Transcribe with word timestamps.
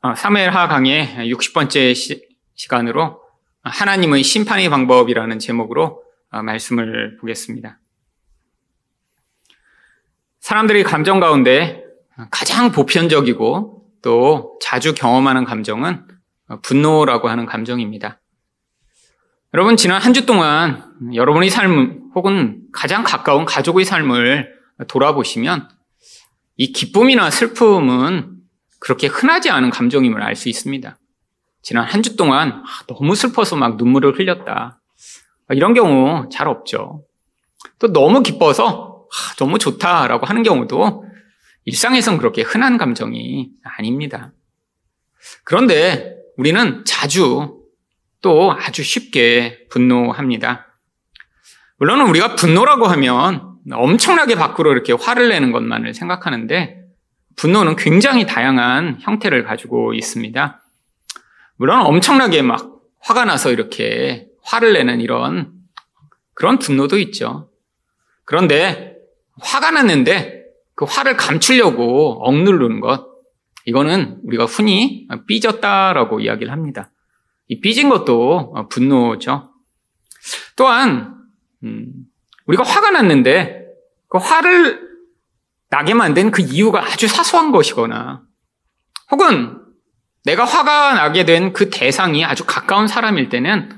어, 0.00 0.14
사무엘하 0.14 0.68
강의 0.68 1.08
60번째 1.08 1.92
시, 1.92 2.68
간으로 2.68 3.20
하나님의 3.62 4.22
심판의 4.22 4.68
방법이라는 4.68 5.40
제목으로 5.40 6.04
어, 6.30 6.42
말씀을 6.42 7.16
보겠습니다. 7.20 7.80
사람들이 10.38 10.84
감정 10.84 11.18
가운데 11.18 11.82
가장 12.30 12.70
보편적이고 12.70 13.86
또 14.02 14.58
자주 14.62 14.94
경험하는 14.94 15.44
감정은 15.44 16.06
분노라고 16.62 17.28
하는 17.28 17.44
감정입니다. 17.44 18.20
여러분, 19.54 19.76
지난 19.76 20.00
한 20.00 20.12
주 20.14 20.26
동안 20.26 20.94
여러분의 21.12 21.50
삶 21.50 22.10
혹은 22.14 22.62
가장 22.72 23.02
가까운 23.02 23.44
가족의 23.44 23.84
삶을 23.84 24.54
돌아보시면 24.86 25.68
이 26.56 26.72
기쁨이나 26.72 27.30
슬픔은 27.30 28.37
그렇게 28.78 29.06
흔하지 29.06 29.50
않은 29.50 29.70
감정임을 29.70 30.22
알 30.22 30.34
수 30.36 30.48
있습니다. 30.48 30.98
지난 31.62 31.84
한 31.84 32.02
주 32.02 32.16
동안 32.16 32.62
아, 32.64 32.86
너무 32.86 33.14
슬퍼서 33.14 33.56
막 33.56 33.76
눈물을 33.76 34.18
흘렸다. 34.18 34.80
이런 35.50 35.74
경우 35.74 36.28
잘 36.30 36.48
없죠. 36.48 37.04
또 37.78 37.92
너무 37.92 38.22
기뻐서 38.22 39.04
아, 39.10 39.34
너무 39.36 39.58
좋다라고 39.58 40.26
하는 40.26 40.42
경우도 40.42 41.04
일상에선 41.64 42.18
그렇게 42.18 42.42
흔한 42.42 42.78
감정이 42.78 43.50
아닙니다. 43.62 44.32
그런데 45.44 46.14
우리는 46.36 46.84
자주 46.86 47.58
또 48.22 48.52
아주 48.52 48.82
쉽게 48.82 49.66
분노합니다. 49.70 50.66
물론 51.78 52.00
우리가 52.08 52.36
분노라고 52.36 52.86
하면 52.86 53.56
엄청나게 53.70 54.34
밖으로 54.36 54.72
이렇게 54.72 54.92
화를 54.92 55.28
내는 55.28 55.52
것만을 55.52 55.94
생각하는데 55.94 56.80
분노는 57.38 57.76
굉장히 57.76 58.26
다양한 58.26 58.98
형태를 59.00 59.44
가지고 59.44 59.94
있습니다. 59.94 60.60
물론 61.56 61.86
엄청나게 61.86 62.42
막 62.42 62.80
화가 63.00 63.24
나서 63.24 63.52
이렇게 63.52 64.26
화를 64.42 64.72
내는 64.72 65.00
이런 65.00 65.52
그런 66.34 66.58
분노도 66.58 66.98
있죠. 66.98 67.48
그런데 68.24 68.96
화가 69.40 69.70
났는데 69.70 70.42
그 70.74 70.84
화를 70.84 71.16
감추려고 71.16 72.24
억누르는 72.24 72.80
것, 72.80 73.06
이거는 73.64 74.18
우리가 74.24 74.44
흔히 74.44 75.06
삐졌다라고 75.26 76.20
이야기를 76.20 76.52
합니다. 76.52 76.90
이 77.46 77.60
삐진 77.60 77.88
것도 77.88 78.68
분노죠. 78.68 79.50
또한 80.56 81.14
음, 81.62 81.92
우리가 82.46 82.64
화가 82.64 82.90
났는데 82.90 83.66
그 84.08 84.18
화를 84.18 84.87
나게 85.70 85.94
만든 85.94 86.30
그 86.30 86.42
이유가 86.42 86.82
아주 86.84 87.08
사소한 87.08 87.52
것이거나 87.52 88.22
혹은 89.10 89.58
내가 90.24 90.44
화가 90.44 90.94
나게 90.94 91.24
된 91.24 91.52
그 91.52 91.70
대상이 91.70 92.24
아주 92.24 92.44
가까운 92.44 92.86
사람일 92.86 93.28
때는 93.28 93.70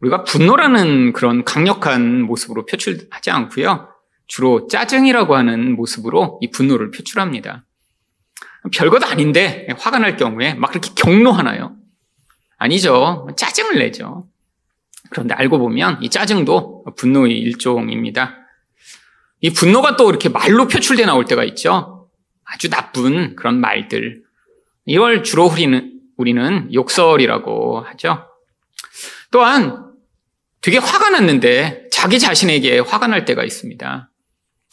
우리가 0.00 0.24
분노라는 0.24 1.12
그런 1.12 1.44
강력한 1.44 2.22
모습으로 2.22 2.66
표출하지 2.66 3.30
않고요. 3.30 3.88
주로 4.26 4.66
짜증이라고 4.68 5.34
하는 5.36 5.76
모습으로 5.76 6.38
이 6.42 6.50
분노를 6.50 6.90
표출합니다. 6.90 7.66
별것 8.72 9.02
아닌데 9.04 9.66
화가 9.78 9.98
날 9.98 10.16
경우에 10.16 10.54
막 10.54 10.68
그렇게 10.68 10.90
경로하나요? 10.94 11.76
아니죠. 12.58 13.26
짜증을 13.36 13.78
내죠. 13.78 14.28
그런데 15.10 15.34
알고 15.34 15.58
보면 15.58 16.02
이 16.02 16.08
짜증도 16.08 16.84
분노의 16.96 17.36
일종입니다. 17.38 18.36
이 19.40 19.50
분노가 19.52 19.96
또 19.96 20.10
이렇게 20.10 20.28
말로 20.28 20.68
표출돼 20.68 21.06
나올 21.06 21.24
때가 21.24 21.44
있죠. 21.44 22.08
아주 22.44 22.68
나쁜 22.68 23.36
그런 23.36 23.60
말들. 23.60 24.22
이걸 24.84 25.22
주로 25.22 25.46
우리는, 25.46 25.92
우리는 26.16 26.72
욕설이라고 26.72 27.80
하죠. 27.80 28.26
또한 29.30 29.86
되게 30.60 30.78
화가 30.78 31.10
났는데 31.10 31.88
자기 31.90 32.18
자신에게 32.18 32.80
화가 32.80 33.06
날 33.06 33.24
때가 33.24 33.44
있습니다. 33.44 34.10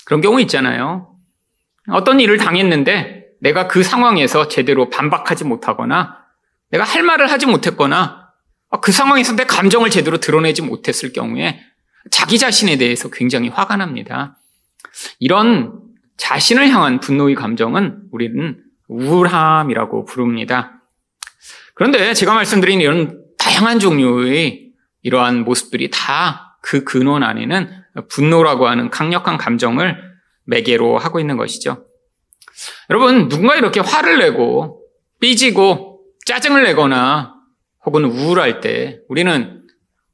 그런 0.05 0.21
경우 0.21 0.41
있잖아요. 0.41 1.13
어떤 1.89 2.19
일을 2.19 2.37
당했는데 2.37 3.25
내가 3.39 3.67
그 3.67 3.83
상황에서 3.83 4.47
제대로 4.47 4.89
반박하지 4.89 5.45
못하거나 5.45 6.17
내가 6.71 6.83
할 6.83 7.03
말을 7.03 7.31
하지 7.31 7.45
못했거나 7.45 8.27
그 8.81 8.91
상황에서 8.91 9.35
내 9.35 9.45
감정을 9.45 9.89
제대로 9.89 10.17
드러내지 10.17 10.61
못했을 10.61 11.13
경우에 11.13 11.61
자기 12.11 12.37
자신에 12.37 12.77
대해서 12.77 13.09
굉장히 13.09 13.49
화가 13.49 13.77
납니다. 13.77 14.36
이런 15.19 15.73
자신을 16.17 16.69
향한 16.69 16.99
분노의 16.99 17.35
감정은 17.35 18.03
우리는 18.11 18.63
우울함이라고 18.87 20.05
부릅니다. 20.05 20.81
그런데 21.75 22.13
제가 22.13 22.33
말씀드린 22.33 22.81
이런 22.81 23.23
다양한 23.37 23.79
종류의 23.79 24.71
이러한 25.03 25.43
모습들이 25.43 25.89
다 25.91 26.47
그 26.69 26.83
근원 26.83 27.23
안에는 27.23 27.69
분노라고 28.09 28.67
하는 28.67 28.89
강력한 28.89 29.37
감정을 29.37 29.97
매개로 30.43 30.97
하고 30.97 31.21
있는 31.21 31.37
것이죠. 31.37 31.85
여러분, 32.89 33.29
누군가 33.29 33.55
이렇게 33.55 33.79
화를 33.79 34.19
내고 34.19 34.83
삐지고 35.21 36.01
짜증을 36.25 36.63
내거나 36.63 37.35
혹은 37.85 38.03
우울할 38.03 38.59
때 38.59 38.99
우리는 39.07 39.63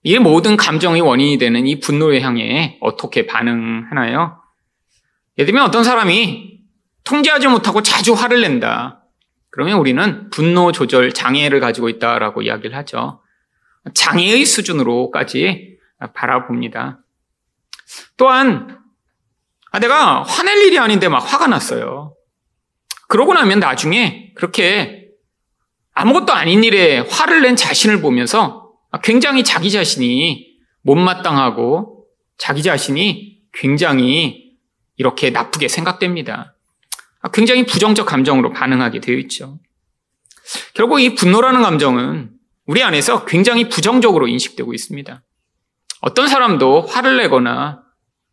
이 0.03 0.19
모든 0.19 0.55
감정의 0.55 1.01
원인이 1.01 1.39
되는 1.39 1.65
이 1.65 1.79
분노에 1.79 2.21
향해 2.21 2.77
어떻게 2.81 3.25
반응하나요? 3.25 4.37
예를 5.37 5.47
들면 5.47 5.63
어떤 5.63 5.83
사람이 5.83 6.59
통제하지 7.03 7.47
못하고 7.47 7.81
자주 7.81 8.13
화를 8.13 8.41
낸다. 8.41 9.03
그러면 9.49 9.77
우리는 9.77 10.29
분노 10.29 10.71
조절 10.71 11.13
장애를 11.13 11.59
가지고 11.59 11.89
있다라고 11.89 12.41
이야기를 12.41 12.75
하죠. 12.77 13.21
장애의 13.93 14.45
수준으로까지 14.45 15.77
바라봅니다. 16.13 16.99
또한 18.17 18.79
아, 19.71 19.79
내가 19.79 20.21
화낼 20.23 20.57
일이 20.59 20.77
아닌데 20.77 21.09
막 21.09 21.19
화가 21.19 21.47
났어요. 21.47 22.15
그러고 23.07 23.33
나면 23.33 23.59
나중에 23.59 24.31
그렇게 24.35 25.09
아무것도 25.93 26.33
아닌 26.33 26.63
일에 26.63 26.99
화를 26.99 27.41
낸 27.41 27.55
자신을 27.55 28.01
보면서 28.01 28.71
굉장히 29.03 29.43
자기 29.43 29.71
자신이 29.71 30.47
못마땅하고 30.81 32.05
자기 32.37 32.63
자신이 32.63 33.39
굉장히 33.53 34.42
이렇게 34.97 35.29
나쁘게 35.29 35.67
생각됩니다. 35.67 36.55
굉장히 37.33 37.65
부정적 37.65 38.05
감정으로 38.05 38.51
반응하게 38.51 38.99
되어 38.99 39.15
있죠. 39.17 39.59
결국 40.73 40.99
이 40.99 41.15
분노라는 41.15 41.61
감정은 41.61 42.31
우리 42.65 42.83
안에서 42.83 43.25
굉장히 43.25 43.69
부정적으로 43.69 44.27
인식되고 44.27 44.73
있습니다. 44.73 45.23
어떤 46.01 46.27
사람도 46.27 46.81
화를 46.81 47.17
내거나 47.17 47.81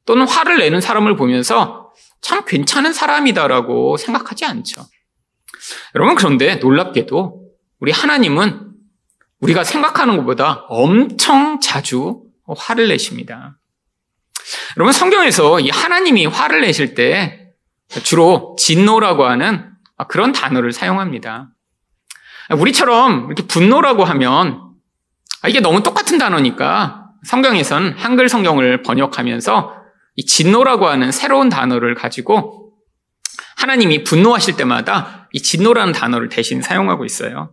또는 0.07 0.27
화를 0.27 0.59
내는 0.59 0.81
사람을 0.81 1.17
보면서 1.17 1.93
참 2.21 2.45
괜찮은 2.45 2.93
사람이다라고 2.93 3.97
생각하지 3.97 4.45
않죠. 4.45 4.85
여러분, 5.95 6.17
그런데 6.17 6.57
놀랍게도 6.57 7.49
우리 7.79 7.93
하나님은 7.93 8.73
우리가 9.41 9.65
생각하는 9.65 10.17
것보다 10.17 10.67
엄청 10.69 11.61
자주 11.61 12.25
화를 12.47 12.89
내십니다. 12.89 13.60
여러분 14.77 14.93
성경에서 14.93 15.61
이 15.61 15.71
하나님이 15.71 16.27
화를 16.27 16.63
내실 16.63 16.95
때 16.95 17.53
주로 18.03 18.57
진노라고 18.59 19.25
하는 19.25 19.71
그런 20.09 20.33
단어를 20.33 20.73
사용합니다. 20.73 21.51
우리처럼 22.51 23.27
이렇게 23.27 23.47
분노라고 23.47 24.05
하면 24.05 24.71
이게 25.49 25.61
너무 25.61 25.83
똑같은 25.83 26.19
단어니까 26.19 27.07
성경에선 27.25 27.95
한글 27.97 28.29
성경을 28.29 28.83
번역하면서 28.83 29.77
이 30.17 30.27
진노라고 30.27 30.87
하는 30.87 31.13
새로운 31.13 31.49
단어를 31.49 31.95
가지고 31.95 32.73
하나님이 33.57 34.05
분노하실 34.05 34.57
때마다 34.57 35.29
이 35.33 35.43
진노라는 35.43 35.93
단어를 35.93 36.29
대신 36.29 36.63
사용하고 36.63 37.05
있어요. 37.05 37.53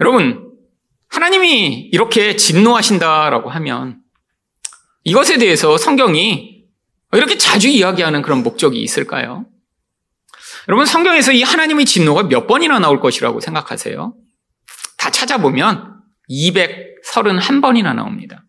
여러분, 0.00 0.50
하나님이 1.08 1.88
이렇게 1.92 2.36
진노하신다라고 2.36 3.48
하면 3.50 4.00
이것에 5.06 5.38
대해서 5.38 5.78
성경이 5.78 6.64
이렇게 7.12 7.38
자주 7.38 7.68
이야기하는 7.68 8.22
그런 8.22 8.42
목적이 8.42 8.82
있을까요? 8.82 9.46
여러분, 10.68 10.84
성경에서 10.84 11.30
이 11.30 11.44
하나님의 11.44 11.86
진노가 11.86 12.24
몇 12.24 12.48
번이나 12.48 12.80
나올 12.80 12.98
것이라고 12.98 13.38
생각하세요? 13.38 14.14
다 14.98 15.10
찾아보면 15.10 15.94
231번이나 16.28 17.94
나옵니다. 17.94 18.42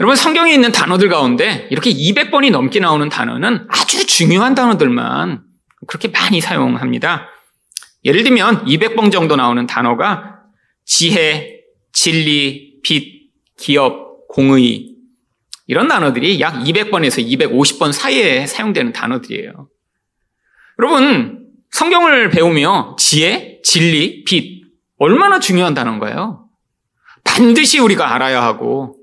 여러분, 0.00 0.16
성경에 0.16 0.52
있는 0.52 0.72
단어들 0.72 1.08
가운데 1.08 1.68
이렇게 1.70 1.92
200번이 1.92 2.50
넘게 2.50 2.80
나오는 2.80 3.08
단어는 3.08 3.68
아주 3.70 4.04
중요한 4.04 4.56
단어들만 4.56 5.44
그렇게 5.86 6.08
많이 6.08 6.40
사용합니다. 6.40 7.28
예를 8.04 8.24
들면 8.24 8.64
200번 8.64 9.12
정도 9.12 9.36
나오는 9.36 9.64
단어가 9.68 10.40
지혜, 10.84 11.60
진리, 11.92 12.80
빛, 12.82 13.30
기업, 13.56 14.26
공의, 14.28 14.85
이런 15.66 15.88
단어들이 15.88 16.40
약 16.40 16.54
200번에서 16.54 17.26
250번 17.26 17.92
사이에 17.92 18.46
사용되는 18.46 18.92
단어들이에요. 18.92 19.68
여러분, 20.78 21.46
성경을 21.70 22.30
배우며 22.30 22.96
지혜, 22.98 23.60
진리, 23.62 24.24
빛 24.24 24.62
얼마나 24.98 25.40
중요한 25.40 25.74
단어인가요? 25.74 26.48
반드시 27.24 27.78
우리가 27.78 28.14
알아야 28.14 28.42
하고 28.42 28.96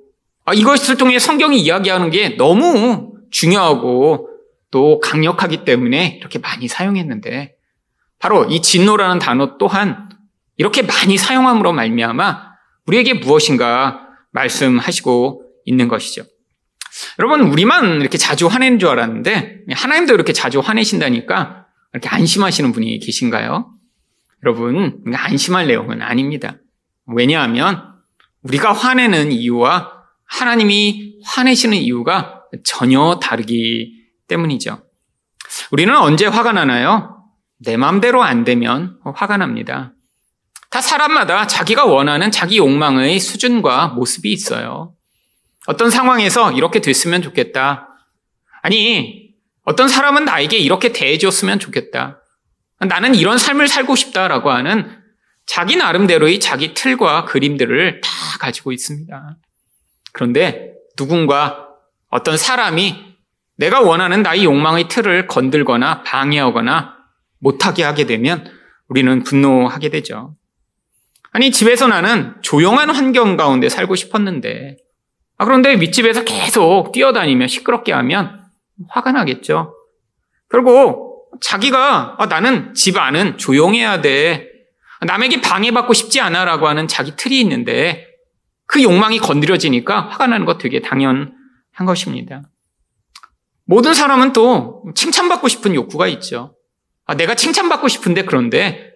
아, 0.46 0.54
이것을 0.54 0.98
통해 0.98 1.20
성경이 1.20 1.60
이야기하는 1.60 2.10
게 2.10 2.36
너무 2.38 3.14
중요하고 3.32 4.30
또 4.72 5.00
강력하기 5.00 5.66
때문에 5.66 6.18
이렇게 6.20 6.40
많이 6.40 6.68
사용했는데 6.68 7.56
바로 8.20 8.46
이 8.46 8.62
진노라는 8.62 9.20
단어 9.20 9.58
또한 9.58 10.10
이렇게 10.58 10.82
많이 10.82 11.18
사용함으로 11.18 11.74
말미암아 11.74 12.54
우리에게 12.88 13.16
무엇인가 13.16 14.08
말씀하시고 14.32 15.44
있는 15.66 15.88
것이죠. 15.88 16.24
여러분 17.20 17.42
우리만 17.42 18.02
이렇게 18.02 18.18
자주 18.18 18.48
화내는 18.48 18.80
줄 18.80 18.90
알았는데 18.90 19.66
하나님도 19.72 20.14
이렇게 20.14 20.34
자주 20.34 20.60
화내신다니까 20.60 21.66
이렇게 21.94 22.10
안심하시는 22.10 22.72
분이 22.72 23.00
계신가요? 23.00 23.72
여러분 24.44 25.04
안심할 25.14 25.68
내용은 25.68 26.02
아닙니다. 26.02 26.58
왜냐하면 27.08 27.94
우리가 28.44 28.74
화내는 28.74 29.32
이유와 29.32 29.92
하나님이 30.26 31.20
화내시는 31.24 31.78
이유가 31.78 32.42
전혀 32.64 33.20
다르기 33.22 33.94
때문이죠. 34.28 34.84
우리는 35.72 35.96
언제 35.96 36.26
화가 36.26 36.52
나나요? 36.52 37.24
내 37.60 37.78
마음대로 37.78 38.24
안 38.24 38.44
되면 38.44 38.98
화가 39.04 39.38
납니다. 39.38 39.94
다 40.70 40.82
사람마다 40.82 41.48
자기가 41.48 41.86
원하는 41.86 42.32
자기 42.32 42.58
욕망의 42.58 43.20
수준과 43.20 43.90
모습이 43.90 44.32
있어요. 44.32 44.93
어떤 45.68 45.90
상황에서 45.90 46.52
이렇게 46.52 46.82
됐으면 46.82 47.22
좋겠다. 47.22 47.88
아니, 48.62 49.34
어떤 49.64 49.88
사람은 49.88 50.26
나에게 50.26 50.58
이렇게 50.58 50.92
대해줬으면 50.92 51.60
좋겠다. 51.60 52.22
나는 52.80 53.16
이런 53.16 53.38
삶을 53.38 53.68
살고 53.68 53.96
싶다라고 53.96 54.52
하는 54.52 55.00
자기 55.46 55.76
나름대로의 55.76 56.40
자기 56.40 56.74
틀과 56.74 57.26
그림들을 57.26 58.02
다 58.02 58.10
가지고 58.40 58.72
있습니다. 58.72 59.38
그런데 60.12 60.74
누군가 60.98 61.68
어떤 62.10 62.38
사람이 62.38 63.14
내가 63.58 63.82
원하는 63.82 64.22
나의 64.22 64.46
욕망의 64.46 64.88
틀을 64.88 65.28
건들거나 65.28 66.04
방해하거나 66.04 66.98
못하게 67.40 67.84
하게 67.84 68.06
되면 68.06 68.50
우리는 68.88 69.24
분노하게 69.24 69.90
되죠. 69.90 70.36
아니, 71.32 71.52
집에서 71.52 71.88
나는 71.88 72.36
조용한 72.42 72.90
환경 72.90 73.38
가운데 73.38 73.70
살고 73.70 73.96
싶었는데, 73.96 74.78
아, 75.44 75.46
그런데 75.46 75.74
윗집에서 75.74 76.24
계속 76.24 76.94
뛰어다니며 76.94 77.48
시끄럽게 77.48 77.92
하면 77.92 78.46
화가 78.88 79.12
나겠죠. 79.12 79.76
그리고 80.48 81.26
자기가 81.42 82.16
아, 82.18 82.26
나는 82.28 82.74
집 82.74 82.98
안은 82.98 83.38
조용해야 83.38 84.00
돼. 84.00 84.50
남에게 85.06 85.42
방해받고 85.42 85.92
싶지 85.92 86.22
않아라고 86.22 86.70
하는 86.70 86.88
자기 86.88 87.18
틀이 87.18 87.42
있는데 87.42 88.08
그 88.68 88.82
욕망이 88.82 89.20
건드려지니까 89.20 90.12
화가 90.12 90.28
나는 90.28 90.46
것 90.46 90.60
되게 90.60 90.80
당연한 90.80 91.34
것입니다. 91.86 92.44
모든 93.66 93.94
사람은 93.94 94.32
또 94.32 94.86
칭찬받고 94.96 95.50
싶은 95.50 95.76
욕구가 95.76 96.08
있죠. 96.08 96.56
아, 97.06 97.16
내가 97.16 97.36
칭찬받고 97.36 97.90
싶은데 97.90 98.24
그런데 98.24 98.94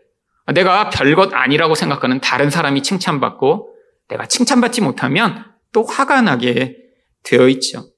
내가 0.54 0.90
별것 0.92 1.34
아니라고 1.34 1.76
생각하는 1.76 2.22
다른 2.22 2.50
사람이 2.50 2.84
칭찬받고 2.84 3.68
내가 4.08 4.28
칭찬받지 4.28 4.80
못하면 4.80 5.57
또 5.72 5.84
화가 5.84 6.22
나게 6.22 6.76
되어 7.24 7.48
있죠. 7.50 7.90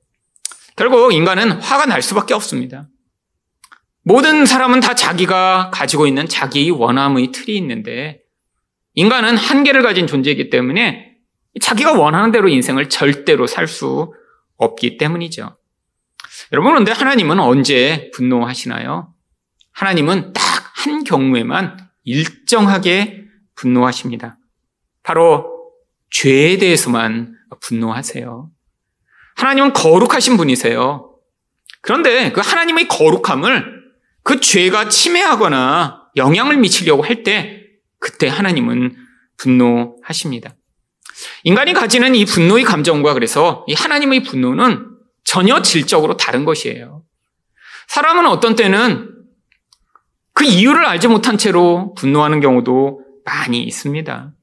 결국 0.75 1.13
인간은 1.13 1.51
화가 1.51 1.85
날 1.85 2.01
수밖에 2.01 2.33
없습니다. 2.33 2.87
모든 4.03 4.45
사람은 4.45 4.79
다 4.79 4.95
자기가 4.95 5.71
가지고 5.73 6.07
있는 6.07 6.27
자기 6.27 6.69
원함의 6.69 7.31
틀이 7.31 7.55
있는데 7.57 8.21
인간은 8.93 9.37
한계를 9.37 9.81
가진 9.81 10.07
존재이기 10.07 10.49
때문에 10.49 11.15
자기가 11.61 11.93
원하는 11.93 12.31
대로 12.31 12.47
인생을 12.47 12.89
절대로 12.89 13.47
살 13.47 13.67
수 13.67 14.13
없기 14.57 14.97
때문이죠. 14.97 15.57
여러분, 16.51 16.71
그런데 16.71 16.91
하나님은 16.91 17.39
언제 17.39 18.11
분노하시나요? 18.13 19.13
하나님은 19.71 20.33
딱 20.33 20.59
한 20.79 21.03
경우에만 21.03 21.77
일정하게 22.05 23.25
분노하십니다. 23.55 24.37
바로 25.03 25.58
죄에 26.11 26.57
대해서만 26.57 27.35
분노하세요. 27.61 28.49
하나님은 29.35 29.73
거룩하신 29.73 30.37
분이세요. 30.37 31.15
그런데 31.81 32.31
그 32.31 32.41
하나님의 32.41 32.87
거룩함을 32.87 33.79
그 34.23 34.39
죄가 34.39 34.89
침해하거나 34.89 36.09
영향을 36.17 36.57
미치려고 36.57 37.03
할 37.03 37.23
때 37.23 37.59
그때 37.99 38.27
하나님은 38.27 38.95
분노하십니다. 39.37 40.55
인간이 41.43 41.73
가지는 41.73 42.15
이 42.15 42.25
분노의 42.25 42.63
감정과 42.63 43.13
그래서 43.13 43.65
이 43.67 43.73
하나님의 43.73 44.23
분노는 44.23 44.87
전혀 45.23 45.61
질적으로 45.61 46.17
다른 46.17 46.45
것이에요. 46.45 47.03
사람은 47.87 48.25
어떤 48.27 48.55
때는 48.55 49.09
그 50.33 50.45
이유를 50.45 50.85
알지 50.85 51.07
못한 51.07 51.37
채로 51.37 51.93
분노하는 51.95 52.39
경우도 52.39 53.01
많이 53.25 53.61
있습니다. 53.63 54.33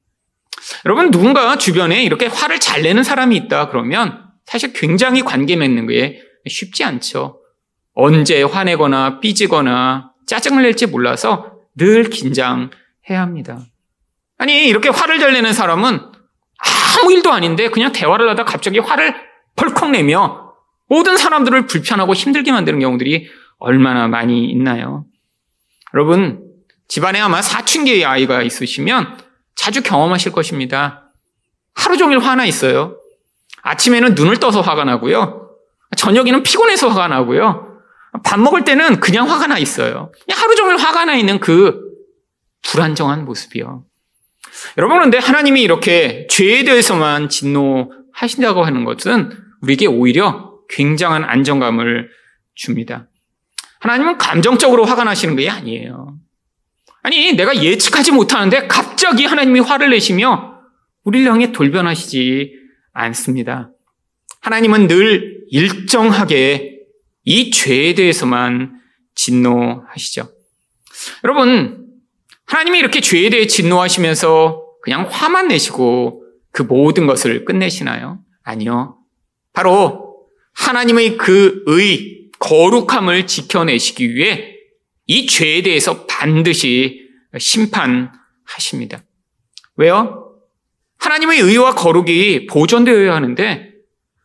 여러분, 0.85 1.11
누군가 1.11 1.57
주변에 1.57 2.03
이렇게 2.03 2.27
화를 2.27 2.59
잘 2.59 2.81
내는 2.81 3.03
사람이 3.03 3.35
있다 3.35 3.69
그러면 3.69 4.23
사실 4.45 4.73
굉장히 4.73 5.21
관계 5.21 5.55
맺는 5.55 5.87
게 5.87 6.21
쉽지 6.47 6.83
않죠. 6.83 7.41
언제 7.93 8.43
화내거나 8.43 9.19
삐지거나 9.19 10.11
짜증을 10.27 10.63
낼지 10.63 10.87
몰라서 10.87 11.53
늘 11.75 12.09
긴장해야 12.09 12.69
합니다. 13.09 13.59
아니, 14.37 14.67
이렇게 14.67 14.89
화를 14.89 15.19
잘 15.19 15.33
내는 15.33 15.53
사람은 15.53 15.99
아무 16.99 17.11
일도 17.11 17.31
아닌데 17.31 17.69
그냥 17.69 17.91
대화를 17.91 18.29
하다 18.29 18.45
갑자기 18.45 18.79
화를 18.79 19.15
펄컥 19.55 19.91
내며 19.91 20.53
모든 20.87 21.17
사람들을 21.17 21.67
불편하고 21.67 22.13
힘들게 22.13 22.51
만드는 22.51 22.79
경우들이 22.79 23.27
얼마나 23.57 24.07
많이 24.07 24.45
있나요? 24.45 25.05
여러분, 25.93 26.43
집안에 26.87 27.19
아마 27.19 27.41
사춘기의 27.41 28.05
아이가 28.05 28.41
있으시면 28.43 29.17
자주 29.57 29.83
경험하실 29.83 30.31
것입니다. 30.31 31.11
하루 31.73 31.97
종일 31.97 32.19
화나 32.19 32.45
있어요. 32.45 32.97
아침에는 33.63 34.15
눈을 34.15 34.37
떠서 34.37 34.61
화가 34.61 34.85
나고요. 34.85 35.49
저녁에는 35.95 36.43
피곤해서 36.43 36.87
화가 36.89 37.07
나고요. 37.07 37.67
밥 38.23 38.39
먹을 38.39 38.63
때는 38.63 38.99
그냥 38.99 39.29
화가 39.29 39.47
나 39.47 39.57
있어요. 39.57 40.11
하루 40.31 40.55
종일 40.55 40.77
화가 40.77 41.05
나 41.05 41.15
있는 41.15 41.39
그 41.39 41.81
불안정한 42.63 43.25
모습이요. 43.25 43.83
여러분, 44.77 44.97
그런데 44.97 45.17
하나님이 45.17 45.61
이렇게 45.61 46.27
죄에 46.29 46.63
대해서만 46.63 47.29
진노하신다고 47.29 48.63
하는 48.63 48.85
것은 48.85 49.31
우리에게 49.61 49.87
오히려 49.87 50.53
굉장한 50.69 51.23
안정감을 51.23 52.09
줍니다. 52.55 53.07
하나님은 53.79 54.17
감정적으로 54.17 54.85
화가 54.85 55.03
나시는 55.03 55.35
게 55.35 55.49
아니에요. 55.49 56.17
아니, 57.07 57.31
내가 57.37 57.55
예측하지 57.63 58.11
못하는데 58.11 58.67
갑자기 58.67 59.23
하나님이 59.23 59.61
화를 59.61 59.91
내시며 59.91 60.59
우리를 61.05 61.31
향해 61.31 61.53
돌변하시지 61.53 62.51
않습니다. 62.91 63.71
하나님은 64.41 64.87
늘 64.87 65.45
일정하게 65.49 66.79
이 67.23 67.49
죄에 67.49 67.93
대해서만 67.93 68.81
진노하시죠. 69.15 70.29
여러분, 71.23 71.87
하나님이 72.45 72.79
이렇게 72.79 72.99
죄에 72.99 73.29
대해 73.29 73.47
진노하시면서 73.47 74.65
그냥 74.81 75.07
화만 75.09 75.47
내시고 75.47 76.25
그 76.51 76.63
모든 76.63 77.07
것을 77.07 77.45
끝내시나요? 77.45 78.19
아니요. 78.43 78.97
바로 79.53 80.25
하나님의 80.55 81.15
그 81.15 81.63
의, 81.67 82.31
거룩함을 82.39 83.27
지켜내시기 83.27 84.13
위해 84.13 84.57
이 85.05 85.25
죄에 85.25 85.61
대해서 85.61 86.05
반드시 86.17 87.07
심판하십니다. 87.37 89.03
왜요? 89.75 90.33
하나님의 90.97 91.39
의와 91.41 91.75
거룩이 91.75 92.47
보존되어야 92.47 93.13
하는데 93.13 93.71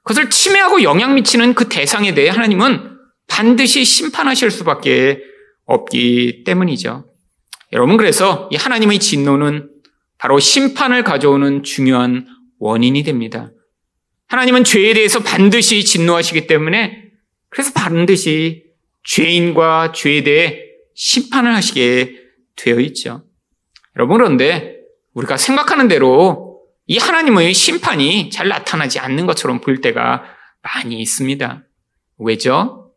그것을 0.02 0.30
침해하고 0.30 0.82
영향 0.84 1.14
미치는 1.14 1.52
그 1.52 1.68
대상에 1.68 2.14
대해 2.14 2.30
하나님은 2.30 2.96
반드시 3.26 3.84
심판하실 3.84 4.50
수밖에 4.50 5.20
없기 5.66 6.44
때문이죠. 6.44 7.04
여러분, 7.72 7.98
그래서 7.98 8.48
이 8.50 8.56
하나님의 8.56 8.98
진노는 8.98 9.70
바로 10.16 10.38
심판을 10.38 11.04
가져오는 11.04 11.62
중요한 11.62 12.26
원인이 12.58 13.02
됩니다. 13.02 13.50
하나님은 14.28 14.64
죄에 14.64 14.94
대해서 14.94 15.20
반드시 15.20 15.84
진노하시기 15.84 16.46
때문에 16.46 17.10
그래서 17.50 17.72
반드시 17.74 18.64
죄인과 19.04 19.92
죄에 19.92 20.22
대해 20.22 20.71
심판을 20.94 21.54
하시게 21.54 22.14
되어 22.56 22.80
있죠. 22.80 23.24
여러분, 23.96 24.18
그런데 24.18 24.76
우리가 25.14 25.36
생각하는 25.36 25.88
대로 25.88 26.62
이 26.86 26.98
하나님의 26.98 27.54
심판이 27.54 28.30
잘 28.30 28.48
나타나지 28.48 28.98
않는 28.98 29.26
것처럼 29.26 29.60
보일 29.60 29.80
때가 29.80 30.24
많이 30.62 31.00
있습니다. 31.00 31.62
왜죠? 32.18 32.92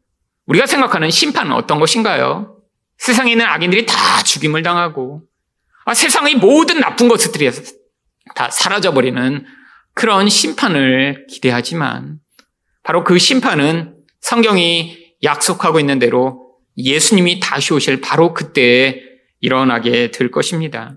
우리가 0.46 0.66
생각하는 0.66 1.10
심판은 1.10 1.52
어떤 1.52 1.80
것인가요? 1.80 2.58
세상에 2.98 3.32
있는 3.32 3.46
악인들이 3.46 3.86
다 3.86 4.24
죽임을 4.24 4.64
당하고 4.64 5.24
아, 5.86 5.94
세상의 5.94 6.36
모든 6.36 6.80
나쁜 6.80 7.08
것들이 7.08 7.50
다 8.36 8.50
사라져버리는 8.50 9.46
그런 9.94 10.30
심판을 10.30 11.28
기대하지만 11.30 12.20
바로 12.84 13.04
그 13.04 13.18
심판은 13.18 13.96
성경이 14.22 15.16
약속하고 15.24 15.80
있는 15.80 16.00
대로 16.00 16.45
예수님이 16.77 17.39
다시 17.39 17.74
오실 17.74 18.01
바로 18.01 18.34
그때에 18.34 19.01
일어나게 19.41 20.12
될 20.12 20.32
것입니다. 20.32 20.96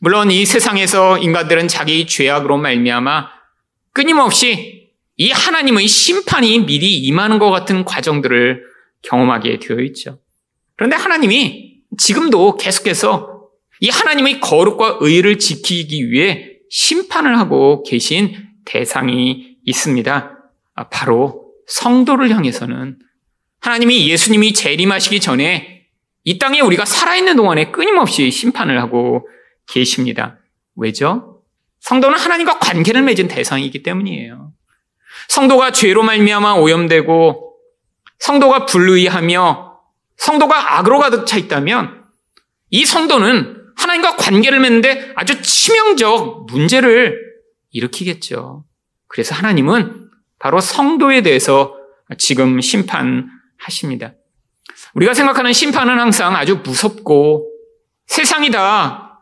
물론 0.00 0.30
이 0.30 0.44
세상에서 0.46 1.18
인간들은 1.18 1.68
자기 1.68 2.06
죄악으로 2.06 2.58
말미암아 2.58 3.28
끊임없이 3.92 4.92
이 5.16 5.30
하나님의 5.30 5.88
심판이 5.88 6.60
미리 6.60 6.98
임하는 6.98 7.38
것 7.40 7.50
같은 7.50 7.84
과정들을 7.84 8.62
경험하게 9.02 9.58
되어 9.58 9.80
있죠. 9.80 10.20
그런데 10.76 10.94
하나님이 10.94 11.80
지금도 11.98 12.56
계속해서 12.56 13.48
이 13.80 13.88
하나님의 13.88 14.40
거룩과 14.40 14.98
의를 15.00 15.38
지키기 15.38 16.10
위해 16.10 16.52
심판을 16.70 17.38
하고 17.38 17.82
계신 17.82 18.34
대상이 18.64 19.56
있습니다. 19.64 20.38
아, 20.74 20.88
바로 20.88 21.52
성도를 21.66 22.30
향해서는 22.30 22.98
하나님이 23.68 24.08
예수님이 24.08 24.54
재림하시기 24.54 25.20
전에 25.20 25.84
이 26.24 26.38
땅에 26.38 26.60
우리가 26.60 26.86
살아있는 26.86 27.36
동안에 27.36 27.70
끊임없이 27.70 28.30
심판을 28.30 28.80
하고 28.80 29.28
계십니다. 29.66 30.38
왜죠? 30.74 31.42
성도는 31.80 32.18
하나님과 32.18 32.60
관계를 32.60 33.02
맺은 33.02 33.28
대상이기 33.28 33.82
때문이에요. 33.82 34.52
성도가 35.28 35.72
죄로 35.72 36.02
말미암아 36.02 36.54
오염되고 36.54 37.56
성도가 38.20 38.64
불의하며 38.64 39.80
성도가 40.16 40.78
악으로 40.78 40.98
가득 40.98 41.26
차 41.26 41.36
있다면 41.36 42.04
이 42.70 42.86
성도는 42.86 43.66
하나님과 43.76 44.16
관계를 44.16 44.60
맺는데 44.60 45.12
아주 45.14 45.42
치명적 45.42 46.46
문제를 46.46 47.20
일으키겠죠. 47.72 48.64
그래서 49.08 49.34
하나님은 49.34 50.08
바로 50.38 50.58
성도에 50.58 51.20
대해서 51.20 51.76
지금 52.16 52.62
심판 52.62 53.37
하십니다. 53.68 54.14
우리가 54.94 55.14
생각하는 55.14 55.52
심판은 55.52 55.98
항상 55.98 56.34
아주 56.34 56.60
무섭고 56.64 57.48
세상이 58.06 58.50
다 58.50 59.20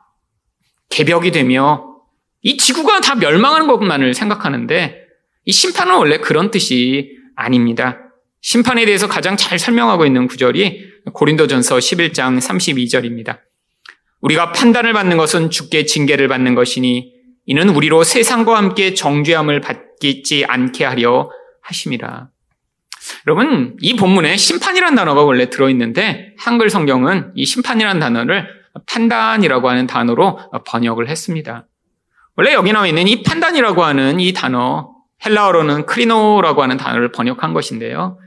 개벽이 0.90 1.30
되며 1.32 1.96
이 2.42 2.56
지구가 2.56 3.00
다 3.00 3.16
멸망하는 3.16 3.66
것만을 3.66 4.14
생각하는데 4.14 4.98
이 5.44 5.52
심판은 5.52 5.96
원래 5.96 6.18
그런 6.18 6.50
뜻이 6.50 7.16
아닙니다. 7.34 7.98
심판에 8.40 8.84
대해서 8.84 9.08
가장 9.08 9.36
잘 9.36 9.58
설명하고 9.58 10.06
있는 10.06 10.26
구절이 10.28 10.94
고린도전서 11.12 11.78
11장 11.78 12.40
32절입니다. 12.40 13.40
우리가 14.20 14.52
판단을 14.52 14.92
받는 14.92 15.16
것은 15.16 15.50
죽게 15.50 15.84
징계를 15.84 16.28
받는 16.28 16.54
것이니 16.54 17.12
이는 17.46 17.68
우리로 17.68 18.04
세상과 18.04 18.56
함께 18.56 18.94
정죄함을 18.94 19.60
받지 19.60 20.44
않게 20.46 20.84
하려 20.84 21.30
하심이라. 21.62 22.30
여러분, 23.26 23.76
이 23.80 23.96
본문에 23.96 24.36
심판이란 24.36 24.94
단어가 24.94 25.24
원래 25.24 25.50
들어있는데 25.50 26.34
한글 26.38 26.70
성경은 26.70 27.32
이 27.34 27.44
심판이란 27.44 27.98
단어를 27.98 28.46
판단이라고 28.86 29.68
하는 29.68 29.88
단어로 29.88 30.38
번역을 30.64 31.08
했습니다. 31.08 31.66
원래 32.36 32.52
여기 32.52 32.72
나와 32.72 32.86
있는 32.86 33.08
이 33.08 33.24
판단이라고 33.24 33.82
하는 33.82 34.20
이 34.20 34.32
단어, 34.32 34.94
헬라어로는 35.24 35.86
크리노라고 35.86 36.62
하는 36.62 36.76
단어를 36.76 37.10
번역한 37.10 37.52
것인데요. 37.52 38.20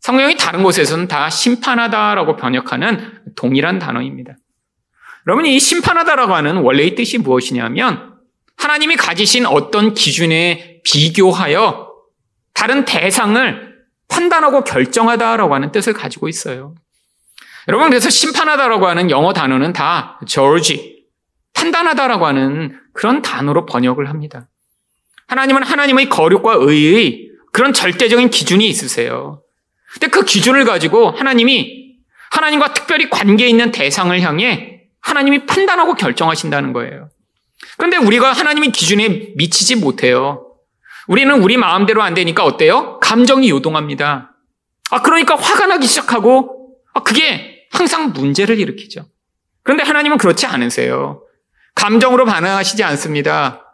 성경이 0.00 0.36
다른 0.36 0.62
곳에서는 0.62 1.08
다 1.08 1.30
심판하다라고 1.30 2.36
번역하는 2.36 3.22
동일한 3.34 3.80
단어입니다. 3.80 4.36
여러분, 5.26 5.46
이 5.46 5.58
심판하다라고 5.58 6.32
하는 6.32 6.58
원래의 6.58 6.94
뜻이 6.94 7.18
무엇이냐면 7.18 8.14
하나님이 8.56 8.94
가지신 8.96 9.46
어떤 9.46 9.94
기준에 9.94 10.80
비교하여 10.84 11.88
다른 12.52 12.84
대상을 12.84 13.73
판단하고 14.14 14.62
결정하다라고 14.62 15.54
하는 15.54 15.72
뜻을 15.72 15.92
가지고 15.92 16.28
있어요. 16.28 16.74
여러분, 17.66 17.88
그래서 17.88 18.10
심판하다라고 18.10 18.86
하는 18.86 19.10
영어 19.10 19.32
단어는 19.32 19.72
다 19.72 20.20
저지, 20.28 21.04
판단하다라고 21.54 22.26
하는 22.26 22.78
그런 22.92 23.22
단어로 23.22 23.66
번역을 23.66 24.08
합니다. 24.08 24.48
하나님은 25.26 25.64
하나님의 25.64 26.08
거룩과 26.08 26.54
의의 26.58 27.30
그런 27.52 27.72
절대적인 27.72 28.30
기준이 28.30 28.68
있으세요. 28.68 29.42
근데 29.92 30.08
그 30.08 30.24
기준을 30.24 30.64
가지고 30.64 31.10
하나님이 31.10 31.94
하나님과 32.30 32.74
특별히 32.74 33.08
관계 33.10 33.48
있는 33.48 33.70
대상을 33.70 34.20
향해 34.20 34.82
하나님이 35.00 35.46
판단하고 35.46 35.94
결정하신다는 35.94 36.72
거예요. 36.72 37.08
그런데 37.76 37.96
우리가 37.96 38.32
하나님의 38.32 38.72
기준에 38.72 39.32
미치지 39.36 39.76
못해요. 39.76 40.43
우리는 41.08 41.42
우리 41.42 41.56
마음대로 41.56 42.02
안 42.02 42.14
되니까 42.14 42.44
어때요? 42.44 42.98
감정이 43.00 43.50
요동합니다. 43.50 44.34
아, 44.90 45.02
그러니까 45.02 45.36
화가 45.36 45.66
나기 45.66 45.86
시작하고, 45.86 46.76
아, 46.94 47.02
그게 47.02 47.66
항상 47.72 48.12
문제를 48.12 48.58
일으키죠. 48.58 49.06
그런데 49.62 49.82
하나님은 49.82 50.18
그렇지 50.18 50.46
않으세요. 50.46 51.22
감정으로 51.74 52.24
반응하시지 52.24 52.82
않습니다. 52.84 53.64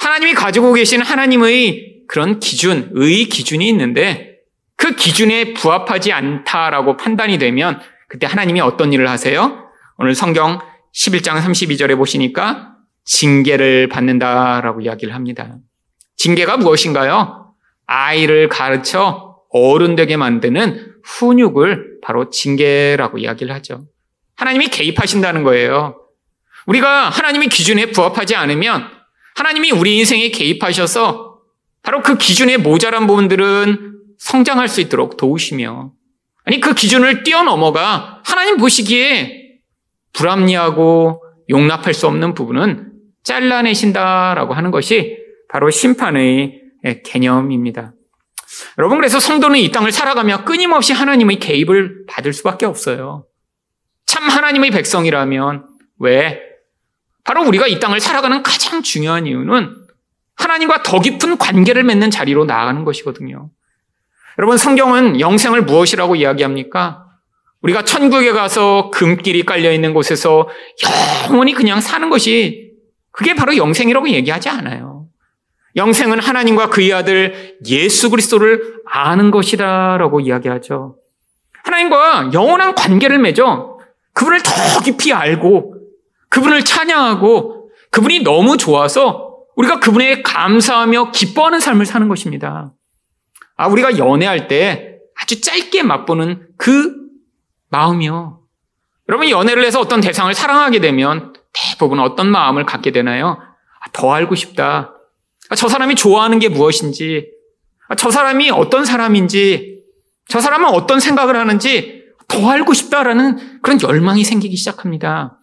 하나님이 0.00 0.34
가지고 0.34 0.72
계신 0.72 1.00
하나님의 1.00 2.02
그런 2.08 2.40
기준, 2.40 2.90
의 2.94 3.24
기준이 3.24 3.68
있는데 3.68 4.38
그 4.76 4.94
기준에 4.94 5.54
부합하지 5.54 6.12
않다라고 6.12 6.96
판단이 6.96 7.38
되면 7.38 7.80
그때 8.08 8.26
하나님이 8.26 8.60
어떤 8.60 8.92
일을 8.92 9.08
하세요? 9.08 9.68
오늘 9.96 10.14
성경 10.14 10.60
11장 10.94 11.40
32절에 11.42 11.96
보시니까 11.96 12.76
징계를 13.04 13.88
받는다라고 13.88 14.80
이야기를 14.80 15.14
합니다. 15.14 15.56
징계가 16.18 16.58
무엇인가요? 16.58 17.54
아이를 17.86 18.48
가르쳐 18.48 19.36
어른 19.50 19.96
되게 19.96 20.16
만드는 20.16 20.96
훈육을 21.04 22.00
바로 22.02 22.28
징계라고 22.28 23.18
이야기를 23.18 23.54
하죠. 23.54 23.86
하나님이 24.36 24.68
개입하신다는 24.68 25.42
거예요. 25.42 25.96
우리가 26.66 27.08
하나님의 27.08 27.48
기준에 27.48 27.86
부합하지 27.86 28.36
않으면 28.36 28.88
하나님이 29.36 29.70
우리 29.70 29.96
인생에 29.98 30.28
개입하셔서 30.30 31.38
바로 31.82 32.02
그 32.02 32.18
기준에 32.18 32.56
모자란 32.56 33.06
부분들은 33.06 33.94
성장할 34.18 34.68
수 34.68 34.80
있도록 34.80 35.16
도우시며 35.16 35.92
아니 36.44 36.60
그 36.60 36.74
기준을 36.74 37.22
뛰어넘어가 37.22 38.20
하나님 38.24 38.56
보시기에 38.56 39.60
불합리하고 40.12 41.22
용납할 41.48 41.94
수 41.94 42.06
없는 42.06 42.34
부분은 42.34 42.92
잘라내신다라고 43.22 44.54
하는 44.54 44.70
것이 44.70 45.17
바로 45.48 45.70
심판의 45.70 46.62
개념입니다. 47.04 47.92
여러분 48.78 48.98
그래서 48.98 49.20
성도는 49.20 49.58
이 49.58 49.70
땅을 49.70 49.92
살아가며 49.92 50.44
끊임없이 50.44 50.92
하나님의 50.92 51.38
개입을 51.38 52.06
받을 52.06 52.32
수밖에 52.32 52.66
없어요. 52.66 53.26
참 54.06 54.28
하나님의 54.28 54.70
백성이라면 54.70 55.66
왜 55.98 56.40
바로 57.24 57.44
우리가 57.46 57.66
이 57.66 57.78
땅을 57.78 58.00
살아가는 58.00 58.42
가장 58.42 58.82
중요한 58.82 59.26
이유는 59.26 59.76
하나님과 60.36 60.82
더 60.82 61.00
깊은 61.00 61.36
관계를 61.36 61.82
맺는 61.84 62.10
자리로 62.10 62.46
나아가는 62.46 62.84
것이거든요. 62.84 63.50
여러분, 64.38 64.56
성경은 64.56 65.20
영생을 65.20 65.62
무엇이라고 65.62 66.16
이야기합니까? 66.16 67.04
우리가 67.60 67.84
천국에 67.84 68.32
가서 68.32 68.90
금길이 68.90 69.44
깔려 69.44 69.72
있는 69.72 69.92
곳에서 69.92 70.48
영원히 71.28 71.52
그냥 71.52 71.80
사는 71.80 72.08
것이 72.08 72.70
그게 73.10 73.34
바로 73.34 73.56
영생이라고 73.56 74.08
얘기하지 74.10 74.48
않아요. 74.48 74.87
영생은 75.76 76.18
하나님과 76.18 76.70
그의 76.70 76.92
아들 76.92 77.58
예수 77.66 78.10
그리스도를 78.10 78.82
아는 78.86 79.30
것이다라고 79.30 80.20
이야기하죠. 80.20 80.96
하나님과 81.62 82.30
영원한 82.32 82.74
관계를 82.74 83.18
맺어 83.18 83.78
그분을 84.14 84.42
더 84.42 84.80
깊이 84.82 85.12
알고 85.12 85.74
그분을 86.30 86.64
찬양하고 86.64 87.70
그분이 87.90 88.20
너무 88.20 88.56
좋아서 88.56 89.36
우리가 89.56 89.80
그분에 89.80 90.22
감사하며 90.22 91.10
기뻐하는 91.12 91.60
삶을 91.60 91.86
사는 91.86 92.08
것입니다. 92.08 92.72
아, 93.56 93.66
우리가 93.66 93.98
연애할 93.98 94.46
때 94.48 94.98
아주 95.20 95.40
짧게 95.40 95.82
맛보는 95.82 96.46
그 96.56 96.94
마음이요. 97.70 98.40
여러분, 99.08 99.30
연애를 99.30 99.64
해서 99.64 99.80
어떤 99.80 100.00
대상을 100.00 100.32
사랑하게 100.32 100.80
되면 100.80 101.32
대부분 101.52 101.98
어떤 101.98 102.30
마음을 102.30 102.64
갖게 102.66 102.92
되나요? 102.92 103.38
아, 103.80 103.90
더 103.92 104.12
알고 104.12 104.34
싶다. 104.36 104.94
아, 105.48 105.54
저 105.54 105.68
사람이 105.68 105.94
좋아하는 105.94 106.38
게 106.38 106.48
무엇인지, 106.48 107.28
아, 107.88 107.94
저 107.94 108.10
사람이 108.10 108.50
어떤 108.50 108.84
사람인지, 108.84 109.82
저 110.28 110.40
사람은 110.40 110.68
어떤 110.68 111.00
생각을 111.00 111.36
하는지 111.36 112.04
더 112.28 112.50
알고 112.50 112.74
싶다라는 112.74 113.62
그런 113.62 113.80
열망이 113.80 114.24
생기기 114.24 114.56
시작합니다. 114.56 115.38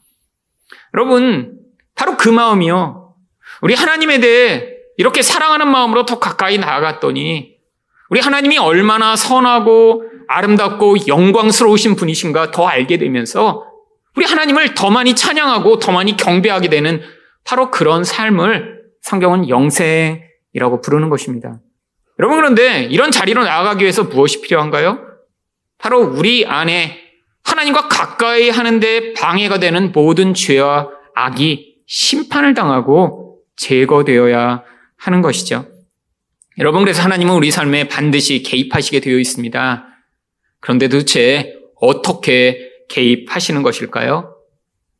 여러분, 0.93 1.59
바로 1.95 2.17
그 2.17 2.29
마음이요. 2.29 3.15
우리 3.61 3.73
하나님에 3.73 4.19
대해 4.19 4.75
이렇게 4.97 5.21
사랑하는 5.21 5.67
마음으로 5.67 6.05
더 6.05 6.19
가까이 6.19 6.57
나아갔더니 6.57 7.55
우리 8.09 8.19
하나님이 8.19 8.57
얼마나 8.59 9.15
선하고 9.15 10.03
아름답고 10.27 11.07
영광스러우신 11.07 11.95
분이신가 11.95 12.51
더 12.51 12.67
알게 12.67 12.97
되면서 12.97 13.65
우리 14.15 14.25
하나님을 14.25 14.75
더 14.75 14.89
많이 14.89 15.15
찬양하고 15.15 15.79
더 15.79 15.91
많이 15.91 16.15
경배하게 16.15 16.69
되는 16.69 17.01
바로 17.43 17.71
그런 17.71 18.03
삶을 18.03 18.74
성경은 19.05 19.49
영생이라고 19.49 20.81
부르는 20.81 21.09
것입니다. 21.09 21.59
여러분 22.17 22.37
그런데 22.37 22.85
이런 22.85 23.11
자리로 23.11 23.43
나아가기 23.43 23.83
위해서 23.83 24.03
무엇이 24.03 24.41
필요한가요? 24.41 24.99
바로 25.77 25.99
우리 25.99 26.45
안에 26.45 26.99
하나님과 27.43 27.87
가까이 27.87 28.49
하는데 28.49 29.13
방해가 29.13 29.59
되는 29.59 29.91
모든 29.91 30.33
죄와 30.33 30.89
악이 31.13 31.75
심판을 31.85 32.55
당하고 32.55 33.41
제거되어야 33.57 34.63
하는 34.97 35.21
것이죠. 35.21 35.67
여러분, 36.57 36.81
그래서 36.81 37.03
하나님은 37.03 37.35
우리 37.35 37.51
삶에 37.51 37.87
반드시 37.87 38.41
개입하시게 38.41 39.01
되어 39.01 39.19
있습니다. 39.19 39.85
그런데 40.61 40.87
도대체 40.87 41.53
어떻게 41.75 42.71
개입하시는 42.89 43.61
것일까요? 43.61 44.35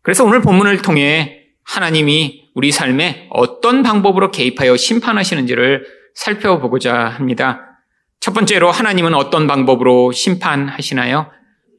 그래서 0.04 0.24
오늘 0.24 0.42
본문을 0.42 0.84
통해 0.84 1.35
하나님이 1.66 2.50
우리 2.54 2.72
삶에 2.72 3.28
어떤 3.32 3.84
방법으로 3.84 4.32
개입하여 4.32 4.78
심판하시는지를 4.78 5.86
살펴보고자 6.16 6.96
합니다. 6.96 7.82
첫 8.20 8.34
번째로 8.34 8.72
하나님은 8.72 9.14
어떤 9.14 9.48
방법으로 9.48 10.12
심판하시나요? 10.12 11.30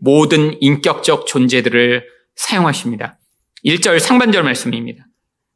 모든 0.01 0.57
인격적 0.61 1.27
존재들을 1.27 2.05
사용하십니다. 2.35 3.19
1절 3.65 3.99
상반절 3.99 4.43
말씀입니다. 4.43 5.05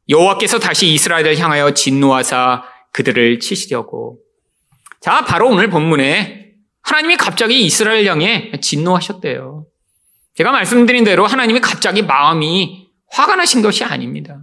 여호와께서 0.09 0.59
다시 0.59 0.87
이스라엘을 0.87 1.37
향하여 1.37 1.73
진노하사 1.73 2.63
그들을 2.91 3.39
치시려고. 3.39 4.19
자, 4.99 5.23
바로 5.23 5.49
오늘 5.49 5.69
본문에 5.69 6.51
하나님이 6.81 7.17
갑자기 7.17 7.63
이스라엘 7.65 8.05
향해 8.07 8.51
진노하셨대요. 8.59 9.65
제가 10.35 10.51
말씀드린 10.51 11.03
대로 11.03 11.25
하나님이 11.25 11.59
갑자기 11.61 12.01
마음이 12.01 12.90
화가 13.11 13.35
나신 13.35 13.61
것이 13.61 13.83
아닙니다. 13.83 14.41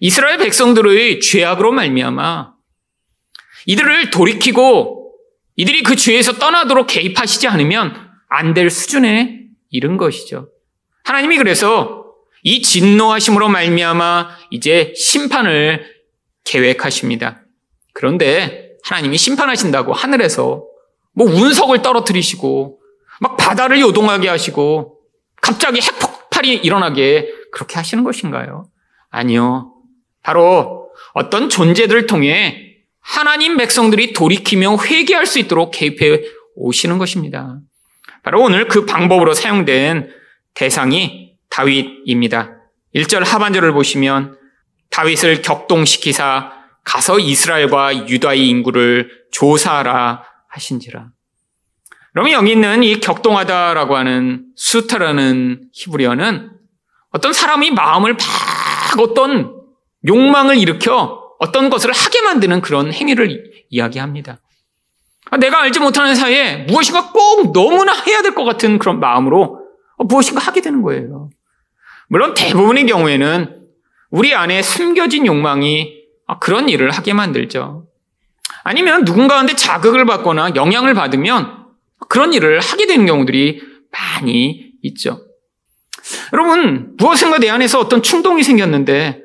이스라엘 0.00 0.38
백성들의 0.38 1.20
죄악으로 1.20 1.72
말미암아 1.72 2.52
이들을 3.66 4.10
돌이키고 4.10 5.12
이들이 5.56 5.82
그 5.82 5.96
죄에서 5.96 6.34
떠나도록 6.34 6.88
개입하시지 6.88 7.46
않으면 7.48 7.94
안 8.28 8.54
될 8.54 8.70
수준에 8.70 9.44
이른 9.70 9.96
것이죠. 9.96 10.48
하나님이 11.04 11.38
그래서 11.38 12.04
이 12.42 12.60
진노하심으로 12.62 13.48
말미암아 13.48 14.28
이제 14.50 14.92
심판을 14.96 15.86
계획하십니다. 16.44 17.42
그런데 17.92 18.72
하나님이 18.82 19.16
심판하신다고 19.16 19.92
하늘에서 19.92 20.64
뭐 21.14 21.26
운석을 21.26 21.82
떨어뜨리시고 21.82 22.80
막 23.20 23.36
바다를 23.36 23.80
요동하게 23.80 24.28
하시고 24.28 24.98
갑자기 25.40 25.80
핵폭발이 25.80 26.54
일어나게 26.56 27.32
그렇게 27.54 27.76
하시는 27.76 28.02
것인가요? 28.02 28.68
아니요. 29.10 29.72
바로 30.22 30.90
어떤 31.12 31.48
존재들을 31.48 32.06
통해 32.06 32.78
하나님 33.00 33.56
백성들이 33.56 34.12
돌이키며 34.12 34.78
회개할 34.84 35.24
수 35.24 35.38
있도록 35.38 35.70
개입해 35.70 36.22
오시는 36.56 36.98
것입니다. 36.98 37.60
바로 38.24 38.42
오늘 38.42 38.66
그 38.66 38.84
방법으로 38.86 39.34
사용된 39.34 40.10
대상이 40.54 41.36
다윗입니다. 41.48 42.56
1절 42.94 43.24
하반절을 43.24 43.72
보시면 43.72 44.36
다윗을 44.90 45.42
격동시키사 45.42 46.52
가서 46.82 47.20
이스라엘과 47.20 48.08
유다의 48.08 48.48
인구를 48.48 49.10
조사하라 49.30 50.24
하신지라. 50.48 51.10
그러면 52.12 52.32
여기 52.32 52.52
있는 52.52 52.82
이 52.82 52.98
격동하다라고 53.00 53.96
하는 53.96 54.46
수타라는 54.56 55.68
히브리어는 55.72 56.53
어떤 57.14 57.32
사람이 57.32 57.70
마음을 57.70 58.14
막 58.14 59.00
어떤 59.00 59.54
욕망을 60.06 60.58
일으켜 60.58 61.22
어떤 61.38 61.70
것을 61.70 61.92
하게 61.92 62.22
만드는 62.22 62.60
그런 62.60 62.92
행위를 62.92 63.52
이야기합니다. 63.70 64.40
내가 65.38 65.62
알지 65.62 65.78
못하는 65.78 66.14
사이에 66.16 66.64
무엇인가 66.66 67.12
꼭 67.12 67.52
너무나 67.52 67.92
해야 67.92 68.20
될 68.22 68.34
것 68.34 68.44
같은 68.44 68.78
그런 68.78 68.98
마음으로 68.98 69.60
무엇인가 69.98 70.40
하게 70.40 70.60
되는 70.60 70.82
거예요. 70.82 71.30
물론 72.08 72.34
대부분의 72.34 72.86
경우에는 72.86 73.62
우리 74.10 74.34
안에 74.34 74.62
숨겨진 74.62 75.26
욕망이 75.26 76.02
그런 76.40 76.68
일을 76.68 76.90
하게 76.90 77.12
만들죠. 77.14 77.86
아니면 78.64 79.04
누군가한테 79.04 79.54
자극을 79.54 80.04
받거나 80.04 80.54
영향을 80.56 80.94
받으면 80.94 81.66
그런 82.08 82.32
일을 82.32 82.58
하게 82.58 82.86
되는 82.86 83.06
경우들이 83.06 83.62
많이 83.92 84.72
있죠. 84.82 85.20
여러분, 86.34 86.96
무엇인가 86.96 87.38
내 87.38 87.48
안에서 87.48 87.78
어떤 87.78 88.02
충동이 88.02 88.42
생겼는데 88.42 89.22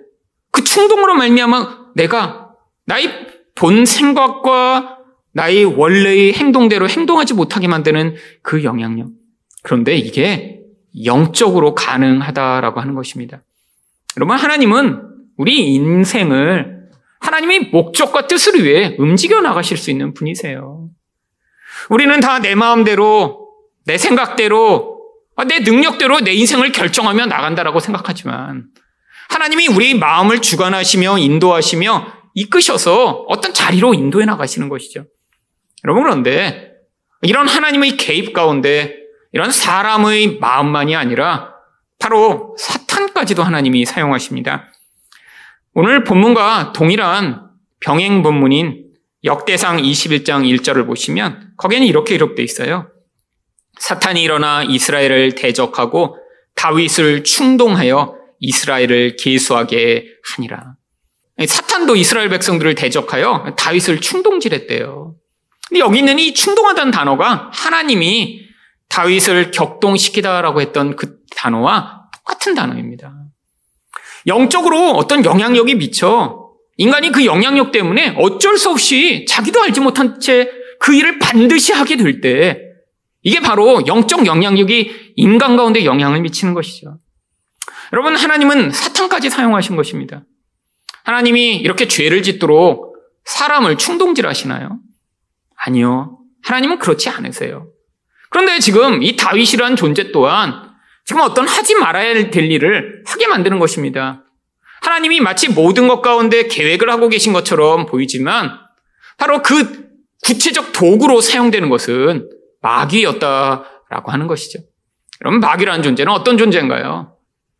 그 0.51 0.63
충동으로 0.63 1.15
말미암아 1.15 1.93
내가 1.95 2.51
나의 2.85 3.09
본 3.55 3.83
생각과 3.83 4.99
나의 5.31 5.65
원래의 5.65 6.33
행동대로 6.33 6.87
행동하지 6.87 7.33
못하게 7.33 7.67
만드는 7.67 8.15
그 8.43 8.63
영향력. 8.63 9.07
그런데 9.63 9.95
이게 9.95 10.61
영적으로 11.03 11.73
가능하다라고 11.73 12.79
하는 12.79 12.93
것입니다. 12.93 13.41
여러분, 14.17 14.37
하나님은 14.37 15.01
우리 15.35 15.73
인생을 15.73 16.89
하나님의 17.21 17.69
목적과 17.71 18.27
뜻을 18.27 18.63
위해 18.63 18.95
움직여 18.99 19.41
나가실 19.41 19.77
수 19.77 19.89
있는 19.89 20.13
분이세요. 20.13 20.89
우리는 21.89 22.19
다 22.19 22.39
내 22.39 22.53
마음대로, 22.53 23.49
내 23.85 23.97
생각대로, 23.97 24.98
내 25.45 25.59
능력대로 25.59 26.21
내 26.21 26.33
인생을 26.33 26.71
결정하며 26.71 27.27
나간다라고 27.27 27.79
생각하지만 27.79 28.67
하나님이 29.29 29.67
우리 29.67 29.93
마음을 29.93 30.41
주관하시며 30.41 31.19
인도하시며 31.19 32.13
이끄셔서 32.33 33.25
어떤 33.27 33.53
자리로 33.53 33.93
인도해 33.93 34.25
나가시는 34.25 34.69
것이죠. 34.69 35.05
여러분 35.83 36.03
그런데 36.03 36.73
이런 37.21 37.47
하나님의 37.47 37.97
개입 37.97 38.33
가운데 38.33 38.95
이런 39.31 39.51
사람의 39.51 40.39
마음만이 40.39 40.95
아니라 40.95 41.53
바로 41.99 42.55
사탄까지도 42.57 43.43
하나님이 43.43 43.85
사용하십니다. 43.85 44.67
오늘 45.73 46.03
본문과 46.03 46.73
동일한 46.73 47.49
병행 47.79 48.23
본문인 48.23 48.85
역대상 49.23 49.77
21장 49.77 50.43
1절을 50.59 50.87
보시면 50.87 51.51
거기에는 51.57 51.85
이렇게 51.85 52.15
기록되어 52.15 52.43
있어요. 52.43 52.89
사탄이 53.79 54.21
일어나 54.21 54.63
이스라엘을 54.63 55.35
대적하고 55.35 56.17
다윗을 56.55 57.23
충동하여 57.23 58.15
이스라엘을 58.39 59.15
계수하게 59.17 60.05
하니라. 60.35 60.75
사탄도 61.45 61.95
이스라엘 61.95 62.29
백성들을 62.29 62.75
대적하여 62.75 63.55
다윗을 63.57 64.01
충동질했대요. 64.01 65.15
근데 65.67 65.79
여기 65.79 65.99
있는 65.99 66.19
이 66.19 66.33
충동하다는 66.33 66.91
단어가 66.91 67.49
하나님이 67.53 68.41
다윗을 68.89 69.51
격동시키다라고 69.51 70.61
했던 70.61 70.95
그 70.95 71.19
단어와 71.35 72.09
똑같은 72.13 72.55
단어입니다. 72.55 73.13
영적으로 74.27 74.91
어떤 74.91 75.23
영향력이 75.23 75.75
미쳐 75.75 76.49
인간이 76.77 77.11
그 77.11 77.25
영향력 77.25 77.71
때문에 77.71 78.15
어쩔 78.17 78.57
수 78.57 78.69
없이 78.69 79.25
자기도 79.27 79.61
알지 79.61 79.79
못한 79.79 80.19
채 80.19 80.59
그 80.79 80.95
일을 80.95 81.19
반드시 81.19 81.73
하게 81.73 81.97
될 81.97 82.21
때 82.21 82.68
이게 83.21 83.39
바로 83.39 83.85
영적 83.85 84.25
영향력이 84.25 85.13
인간 85.15 85.57
가운데 85.57 85.85
영향을 85.85 86.21
미치는 86.21 86.53
것이죠. 86.53 86.99
여러분, 87.91 88.15
하나님은 88.15 88.71
사탄까지 88.71 89.29
사용하신 89.29 89.75
것입니다. 89.75 90.23
하나님이 91.03 91.57
이렇게 91.57 91.87
죄를 91.87 92.23
짓도록 92.23 92.95
사람을 93.25 93.77
충동질 93.77 94.27
하시나요? 94.27 94.79
아니요. 95.55 96.19
하나님은 96.43 96.79
그렇지 96.79 97.09
않으세요. 97.09 97.67
그런데 98.29 98.59
지금 98.59 99.03
이 99.03 99.15
다윗이라는 99.15 99.75
존재 99.75 100.11
또한 100.11 100.69
지금 101.05 101.21
어떤 101.21 101.47
하지 101.47 101.75
말아야 101.75 102.29
될 102.29 102.51
일을 102.51 103.03
하게 103.07 103.27
만드는 103.27 103.59
것입니다. 103.59 104.23
하나님이 104.81 105.19
마치 105.19 105.49
모든 105.49 105.87
것 105.87 106.01
가운데 106.01 106.47
계획을 106.47 106.89
하고 106.89 107.09
계신 107.09 107.33
것처럼 107.33 107.85
보이지만 107.85 108.59
바로 109.17 109.41
그 109.41 109.89
구체적 110.23 110.71
도구로 110.71 111.21
사용되는 111.21 111.69
것은 111.69 112.29
마귀였다라고 112.61 114.11
하는 114.11 114.27
것이죠. 114.27 114.59
그럼 115.19 115.39
마귀라는 115.39 115.83
존재는 115.83 116.11
어떤 116.11 116.37
존재인가요? 116.37 117.15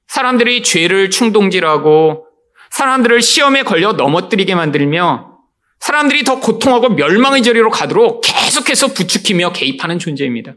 사람들이 0.08 0.64
죄를 0.64 1.10
충동질하고 1.10 2.26
사람들을 2.72 3.22
시험에 3.22 3.64
걸려 3.64 3.94
넘어뜨리게 3.94 4.56
만들며 4.56 5.30
사람들이 5.80 6.24
더 6.24 6.40
고통하고 6.40 6.90
멸망의 6.90 7.42
자리로 7.44 7.70
가도록 7.70 8.22
계속해서 8.22 8.94
부추기며 8.94 9.54
개입하는 9.54 10.00
존재입니다. 10.00 10.54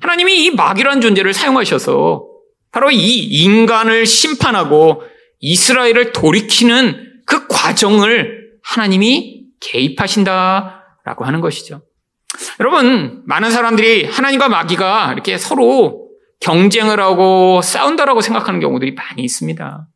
하나님이 0.00 0.44
이 0.44 0.50
마귀라는 0.50 1.00
존재를 1.00 1.32
사용하셔서 1.32 2.26
바로 2.72 2.90
이 2.90 3.22
인간을 3.44 4.06
심판하고 4.06 5.02
이스라엘을 5.40 6.12
돌이키는 6.12 7.22
그 7.26 7.46
과정을 7.48 8.50
하나님이 8.62 9.44
개입하신다라고 9.60 11.24
하는 11.24 11.40
것이죠. 11.40 11.82
여러분, 12.60 13.22
많은 13.26 13.50
사람들이 13.50 14.06
하나님과 14.06 14.48
마귀가 14.48 15.12
이렇게 15.12 15.38
서로 15.38 16.08
경쟁을 16.40 17.00
하고 17.00 17.60
싸운다라고 17.62 18.20
생각하는 18.20 18.60
경우들이 18.60 18.94
많이 18.94 19.22
있습니다. 19.22 19.86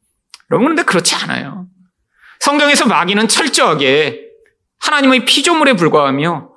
여러분, 0.51 0.67
그런데 0.67 0.83
그렇지 0.83 1.15
않아요. 1.17 1.67
성경에서 2.41 2.87
마귀는 2.87 3.29
철저하게 3.29 4.21
하나님의 4.81 5.25
피조물에 5.25 5.75
불과하며 5.75 6.51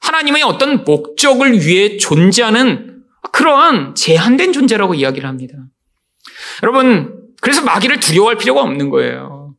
하나님의 0.00 0.42
어떤 0.42 0.84
목적을 0.84 1.60
위해 1.60 1.96
존재하는 1.96 3.02
그러한 3.32 3.94
제한된 3.94 4.52
존재라고 4.52 4.94
이야기를 4.94 5.28
합니다. 5.28 5.54
여러분, 6.62 7.20
그래서 7.40 7.62
마귀를 7.62 7.98
두려워할 7.98 8.36
필요가 8.36 8.62
없는 8.62 8.90
거예요. 8.90 9.54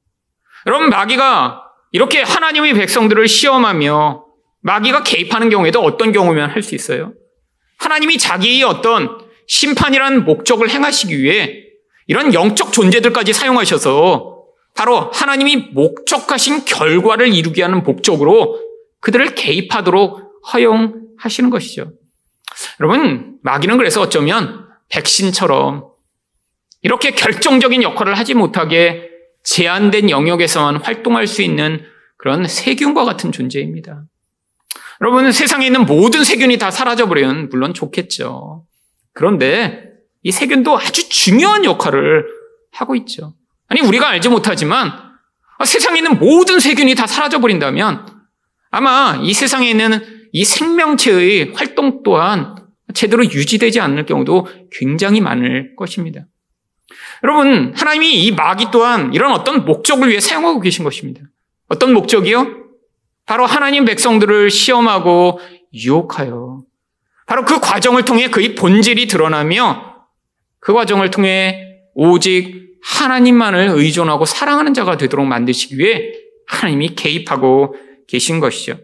여러분, 0.65 0.89
마귀가 0.89 1.63
이렇게 1.91 2.21
하나님의 2.21 2.73
백성들을 2.73 3.27
시험하며 3.27 4.22
마귀가 4.63 5.03
개입하는 5.03 5.49
경우에도 5.49 5.81
어떤 5.81 6.11
경우면 6.11 6.49
할 6.49 6.63
수 6.63 6.75
있어요? 6.75 7.13
하나님이 7.77 8.17
자기의 8.17 8.63
어떤 8.63 9.19
심판이라는 9.47 10.23
목적을 10.25 10.69
행하시기 10.69 11.21
위해 11.21 11.63
이런 12.07 12.33
영적 12.33 12.71
존재들까지 12.71 13.33
사용하셔서 13.33 14.45
바로 14.75 15.11
하나님이 15.13 15.57
목적하신 15.73 16.65
결과를 16.65 17.33
이루게 17.33 17.61
하는 17.61 17.83
목적으로 17.83 18.59
그들을 19.01 19.35
개입하도록 19.35 20.21
허용하시는 20.53 21.49
것이죠. 21.49 21.91
여러분, 22.79 23.37
마귀는 23.43 23.77
그래서 23.77 24.01
어쩌면 24.01 24.67
백신처럼 24.89 25.85
이렇게 26.81 27.11
결정적인 27.11 27.83
역할을 27.83 28.17
하지 28.17 28.33
못하게 28.33 29.09
제한된 29.43 30.09
영역에서만 30.09 30.77
활동할 30.77 31.27
수 31.27 31.41
있는 31.41 31.83
그런 32.17 32.47
세균과 32.47 33.03
같은 33.05 33.31
존재입니다. 33.31 34.03
여러분, 35.03 35.33
세상에 35.33 35.65
있는 35.65 35.85
모든 35.85 36.23
세균이 36.23 36.57
다 36.57 36.71
사라져버리면 36.71 37.49
물론 37.49 37.73
좋겠죠. 37.73 38.63
그런데 39.11 39.83
이 40.21 40.31
세균도 40.31 40.77
아주 40.79 41.09
중요한 41.09 41.65
역할을 41.65 42.25
하고 42.71 42.95
있죠. 42.95 43.33
아니, 43.67 43.81
우리가 43.81 44.07
알지 44.07 44.29
못하지만 44.29 44.93
세상에 45.65 45.97
있는 45.99 46.19
모든 46.19 46.61
세균이 46.61 46.95
다 46.95 47.05
사라져버린다면 47.05 48.05
아마 48.71 49.19
이 49.21 49.33
세상에 49.33 49.69
있는 49.69 49.99
이 50.31 50.45
생명체의 50.45 51.51
활동 51.53 52.01
또한 52.03 52.55
제대로 52.93 53.25
유지되지 53.25 53.81
않을 53.81 54.05
경우도 54.05 54.47
굉장히 54.71 55.19
많을 55.19 55.75
것입니다. 55.75 56.21
여러분, 57.23 57.73
하나님이 57.75 58.23
이 58.23 58.31
마귀 58.31 58.67
또한 58.71 59.13
이런 59.13 59.33
어떤 59.33 59.65
목적을 59.65 60.07
위해 60.07 60.21
사용하고 60.21 60.61
계신 60.61 60.85
것입니다. 60.85 61.19
어떤 61.67 61.91
목적이요? 61.91 62.62
바로 63.25 63.45
하나님 63.45 63.85
백성들을 63.85 64.49
시험하고 64.49 65.39
유혹하여 65.73 66.63
바로 67.25 67.45
그 67.45 67.59
과정을 67.59 68.05
통해 68.05 68.29
그의 68.29 68.55
본질이 68.55 69.07
드러나며 69.07 69.95
그 70.59 70.73
과정을 70.73 71.11
통해 71.11 71.79
오직 71.95 72.63
하나님만을 72.83 73.69
의존하고 73.73 74.25
사랑하는 74.25 74.73
자가 74.73 74.97
되도록 74.97 75.25
만드시기 75.25 75.77
위해 75.77 76.11
하나님이 76.47 76.95
개입하고 76.95 77.75
계신 78.07 78.39
것이죠. 78.39 78.77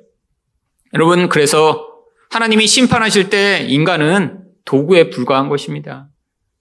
여러분, 0.93 1.30
그래서 1.30 1.86
하나님이 2.30 2.67
심판하실 2.67 3.30
때 3.30 3.65
인간은 3.67 4.43
도구에 4.65 5.10
불과한 5.10 5.49
것입니다. 5.49 6.08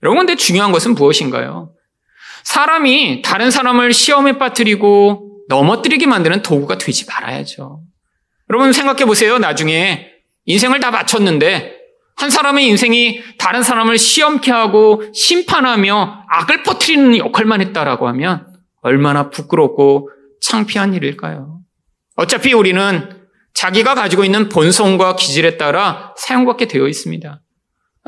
여러분, 0.03 0.19
근데 0.19 0.37
중요한 0.37 0.73
것은 0.73 0.95
무엇인가요? 0.95 1.73
사람이 2.45 3.23
다른 3.23 3.51
사람을 3.51 3.93
시험에 3.93 4.39
빠뜨리고 4.39 5.28
넘어뜨리게 5.49 6.07
만드는 6.07 6.43
도구가 6.43 6.79
되지 6.79 7.07
말아야죠. 7.07 7.83
여러분 8.51 8.73
생각해 8.73 9.05
보세요. 9.05 9.39
나중에 9.39 10.11
인생을 10.45 10.81
다 10.81 10.91
마쳤는데 10.91 11.77
한 12.17 12.31
사람의 12.31 12.67
인생이 12.67 13.23
다른 13.39 13.63
사람을 13.63 13.99
시험케 13.99 14.51
하고 14.51 15.03
심판하며 15.15 16.25
악을 16.29 16.63
퍼뜨리는 16.63 17.17
역할만 17.17 17.61
했다라고 17.61 18.09
하면 18.09 18.47
얼마나 18.81 19.31
부끄럽고 19.31 20.11
창피한 20.41 20.95
일일까요? 20.95 21.61
어차피 22.17 22.53
우리는 22.53 23.17
자기가 23.55 23.95
가지고 23.95 24.25
있는 24.25 24.49
본성과 24.49 25.17
기질에 25.17 25.57
따라 25.57 26.15
사용받게 26.17 26.67
되어 26.67 26.89
있습니다. 26.89 27.41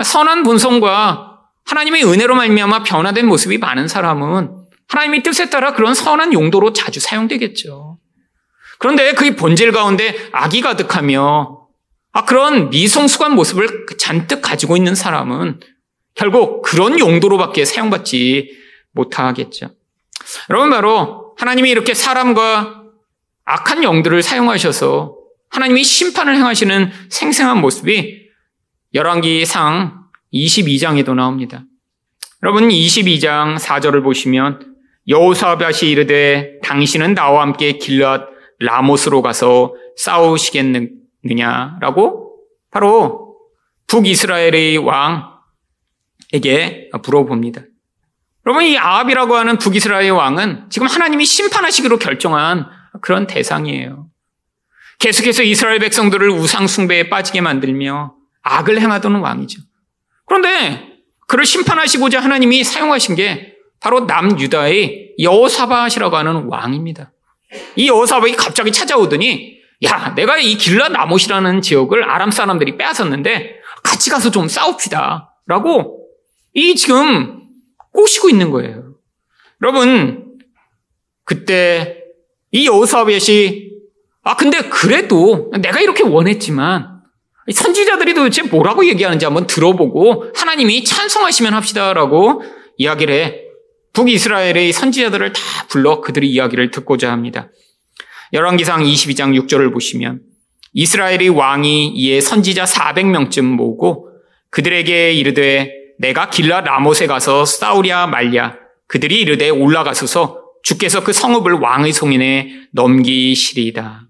선한 0.03 0.43
본성과 0.43 1.39
하나님의 1.67 2.05
은혜로 2.05 2.35
말미암아 2.35 2.83
변화된 2.85 3.27
모습이 3.27 3.59
많은 3.59 3.87
사람은 3.87 4.61
하나님의 4.91 5.23
뜻에 5.23 5.51
따라 5.51 5.73
그런 5.73 5.95
선한 5.95 6.33
용도로 6.33 6.73
자주 6.73 7.01
사용되겠죠. 7.01 7.99
그런데 8.79 9.13
그의 9.13 9.37
본질 9.37 9.73
가운데 9.73 10.17
악이 10.33 10.61
가득하며 10.63 11.61
아, 12.13 12.25
그런 12.25 12.71
미성숙한 12.71 13.35
모습을 13.37 13.87
잔뜩 13.99 14.43
가지고 14.43 14.77
있는 14.77 14.97
사람은 14.97 15.61
결국 16.15 16.63
그런 16.63 16.99
용도로밖에 16.99 17.65
사용받지 17.65 18.51
못하겠죠. 18.93 19.71
여러분 20.51 20.71
바로 20.71 21.37
하나님이 21.39 21.71
이렇게 21.71 21.95
사람과 21.95 22.83
악한 23.45 23.85
영들을 23.85 24.23
사용하셔서 24.23 25.17
하나님이 25.51 25.85
심판을 25.85 26.35
행하시는 26.35 26.91
생생한 27.11 27.61
모습이 27.61 28.29
열왕기상 28.93 30.01
22장에도 30.33 31.15
나옵니다. 31.15 31.65
여러분 32.43 32.69
22장 32.69 33.59
4절을 33.59 34.03
보시면 34.03 34.70
여호사밧이 35.11 35.91
이르되 35.91 36.59
당신은 36.63 37.15
나와 37.15 37.43
함께 37.43 37.73
길랏 37.73 38.29
라모스로 38.61 39.21
가서 39.23 39.75
싸우시겠느냐라고 39.97 42.37
바로 42.71 43.37
북이스라엘의 43.89 44.79
왕에게 44.79 46.91
물어봅니다. 47.05 47.63
여러분 48.47 48.65
이 48.65 48.79
아합이라고 48.79 49.35
하는 49.35 49.59
북이스라엘 49.59 50.13
왕은 50.13 50.67
지금 50.71 50.87
하나님이 50.87 51.25
심판하시기로 51.25 51.99
결정한 51.99 52.67
그런 53.03 53.27
대상이에요. 53.27 54.07
계속해서 55.01 55.43
이스라엘 55.43 55.81
백성들을 55.81 56.31
우상 56.31 56.69
숭배에 56.69 57.09
빠지게 57.09 57.41
만들며 57.41 58.15
악을 58.43 58.81
행하던 58.81 59.17
왕이죠. 59.17 59.61
그런데 60.27 61.01
그를 61.27 61.45
심판하시고자 61.45 62.21
하나님이 62.21 62.63
사용하신 62.63 63.17
게 63.17 63.57
바로 63.81 64.01
남유다의 64.01 65.17
여호사밧이라고 65.19 66.17
하는 66.17 66.45
왕입니다. 66.49 67.13
이 67.77 67.89
여호사밧이 67.89 68.33
갑자기 68.37 68.71
찾아오더니 68.73 69.59
야, 69.85 70.15
내가 70.15 70.39
이 70.39 70.57
길라 70.57 70.89
나못이라는 70.91 71.63
지역을 71.63 72.09
아람 72.09 72.31
사람들이 72.31 72.77
빼앗았는데 72.77 73.61
같이 73.83 74.11
가서 74.11 74.31
좀 74.31 74.47
싸웁시다. 74.47 75.35
라고 75.47 76.07
이 76.53 76.77
지금 76.77 77.41
꼬시고 77.93 78.29
있는 78.29 78.51
거예요. 78.51 78.95
여러분, 79.63 80.37
그때 81.25 82.05
이 82.53 82.67
여호사밧이 82.67 83.71
아, 84.23 84.37
근데 84.37 84.61
그래도 84.69 85.51
내가 85.61 85.81
이렇게 85.81 86.03
원했지만 86.03 87.01
선지자들이 87.51 88.15
도대체 88.15 88.43
뭐라고 88.43 88.87
얘기하는지 88.87 89.25
한번 89.25 89.47
들어보고 89.47 90.27
하나님이 90.37 90.85
찬성하시면 90.85 91.55
합시다라고 91.55 92.43
이야기를 92.77 93.15
해. 93.15 93.50
북이스라엘의 93.93 94.73
선지자들을 94.73 95.33
다 95.33 95.41
불러 95.69 96.01
그들의 96.01 96.29
이야기를 96.31 96.71
듣고자 96.71 97.11
합니다. 97.11 97.49
열왕기상 98.33 98.83
22장 98.83 99.39
6절을 99.41 99.73
보시면 99.73 100.21
이스라엘의 100.73 101.31
왕이 101.31 101.89
이에 101.89 102.21
선지자 102.21 102.65
400명쯤 102.65 103.43
모으고 103.43 104.09
그들에게 104.51 105.13
이르되 105.13 105.73
내가 105.99 106.31
길라 106.31 106.61
라못에 106.61 107.07
가서 107.07 107.45
싸우랴 107.45 108.07
말랴 108.07 108.57
그들이 108.87 109.21
이르되 109.21 109.49
올라가소서 109.51 110.41
주께서 110.63 111.03
그 111.03 111.13
성읍을 111.13 111.55
왕의 111.55 111.93
송인에 111.93 112.69
넘기시리이다. 112.73 114.03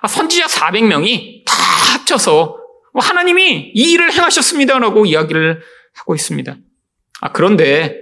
아, 0.00 0.08
선지자 0.08 0.46
400명이 0.46 1.44
다 1.46 1.54
합쳐서 1.94 2.56
뭐 2.92 3.02
하나님이 3.02 3.72
이 3.74 3.92
일을 3.92 4.12
행하셨습니다라고 4.12 5.06
이야기를 5.06 5.60
하고 5.94 6.14
있습니다. 6.14 6.56
아, 7.20 7.32
그런데 7.32 7.96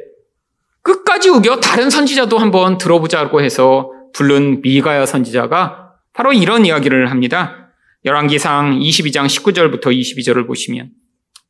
끝까지 0.83 1.29
우겨 1.29 1.61
다른 1.61 1.91
선지자도 1.91 2.39
한번 2.39 2.79
들어보자고 2.79 3.43
해서 3.43 3.91
부른 4.13 4.63
미가야 4.63 5.07
선지자가 5.07 5.93
바로 6.13 6.33
이런 6.33 6.67
이야기를 6.67 7.11
합니다. 7.11 7.73
열왕기상 8.05 8.79
22장 8.79 9.27
19절부터 9.27 9.87
22절을 9.87 10.47
보시면 10.47 10.91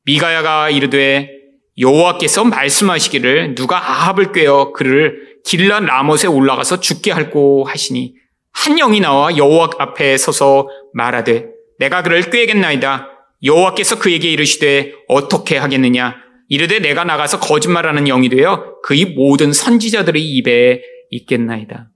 미가야가 0.05 0.71
이르되 0.71 1.31
여호와께서 1.79 2.45
말씀하시기를 2.45 3.55
누가 3.55 3.79
아합을 3.79 4.33
꿰어 4.33 4.73
그를 4.73 5.39
길란 5.45 5.87
라못에 5.87 6.27
올라가서 6.27 6.81
죽게 6.81 7.13
할고 7.13 7.65
하시니 7.65 8.15
한 8.53 8.77
영이 8.77 9.01
나와 9.01 9.37
여호와 9.37 9.71
앞에 9.79 10.17
서서 10.17 10.69
말하되 10.93 11.47
내가 11.79 12.03
그를 12.03 12.29
꿰겠나이다 12.29 13.09
여호와께서 13.43 13.99
그에게 13.99 14.31
이르시되 14.31 14.93
어떻게 15.09 15.57
하겠느냐 15.57 16.17
이르되 16.51 16.81
내가 16.81 17.05
나가서 17.05 17.39
거짓말하는 17.39 18.05
영이 18.05 18.29
되어 18.29 18.81
그의 18.83 19.07
모든 19.07 19.53
선지자들의 19.53 20.21
입에 20.21 20.83
있겠나이다. 21.11 21.89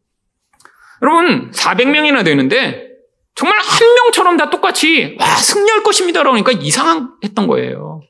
여러분 1.03 1.51
400명이나 1.51 2.25
되는데 2.25 2.89
정말 3.35 3.59
한 3.59 3.95
명처럼 3.95 4.37
다 4.37 4.51
똑같이 4.51 5.17
와 5.19 5.27
승리할 5.27 5.83
것입니다. 5.83 6.23
그러니까 6.23 6.53
이상했던 6.53 7.49
거예요. 7.49 8.01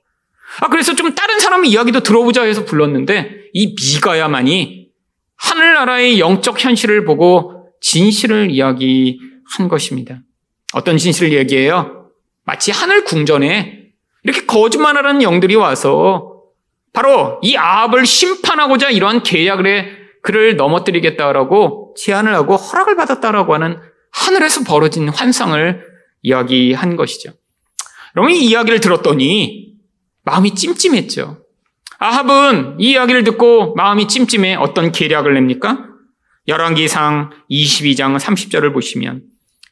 아 0.60 0.68
그래서 0.68 0.94
좀 0.94 1.14
다른 1.14 1.40
사람 1.40 1.64
이야기도 1.64 2.00
들어보자 2.00 2.42
해서 2.42 2.66
불렀는데 2.66 3.48
이 3.54 3.74
미가야만이 3.74 4.88
하늘나라의 5.36 6.20
영적 6.20 6.62
현실을 6.62 7.06
보고 7.06 7.70
진실을 7.80 8.50
이야기한 8.50 9.68
것입니다. 9.70 10.20
어떤 10.74 10.98
진실을 10.98 11.32
얘기해요? 11.32 12.10
마치 12.44 12.70
하늘 12.70 13.04
궁전에 13.04 13.84
이렇게 14.24 14.44
거짓말하는 14.44 15.22
영들이 15.22 15.54
와서 15.54 16.33
바로 16.94 17.40
이 17.42 17.56
아합을 17.56 18.06
심판하고자 18.06 18.90
이러한 18.90 19.22
계약을 19.22 19.66
해 19.66 19.88
그를 20.22 20.56
넘어뜨리겠다라고 20.56 21.94
제안을 21.98 22.34
하고 22.34 22.56
허락을 22.56 22.96
받았다라고 22.96 23.52
하는 23.52 23.78
하늘에서 24.10 24.64
벌어진 24.64 25.08
환상을 25.10 25.84
이야기한 26.22 26.96
것이죠. 26.96 27.32
여러분 28.16 28.32
이 28.32 28.46
이야기를 28.46 28.80
들었더니 28.80 29.74
마음이 30.22 30.54
찜찜했죠. 30.54 31.44
아합은 31.98 32.76
이 32.78 32.92
이야기를 32.92 33.24
듣고 33.24 33.74
마음이 33.74 34.08
찜찜해 34.08 34.54
어떤 34.54 34.92
계략을 34.92 35.34
냅니까? 35.34 35.86
열왕기상 36.46 37.30
22장 37.50 38.18
30절을 38.18 38.72
보시면 38.72 39.22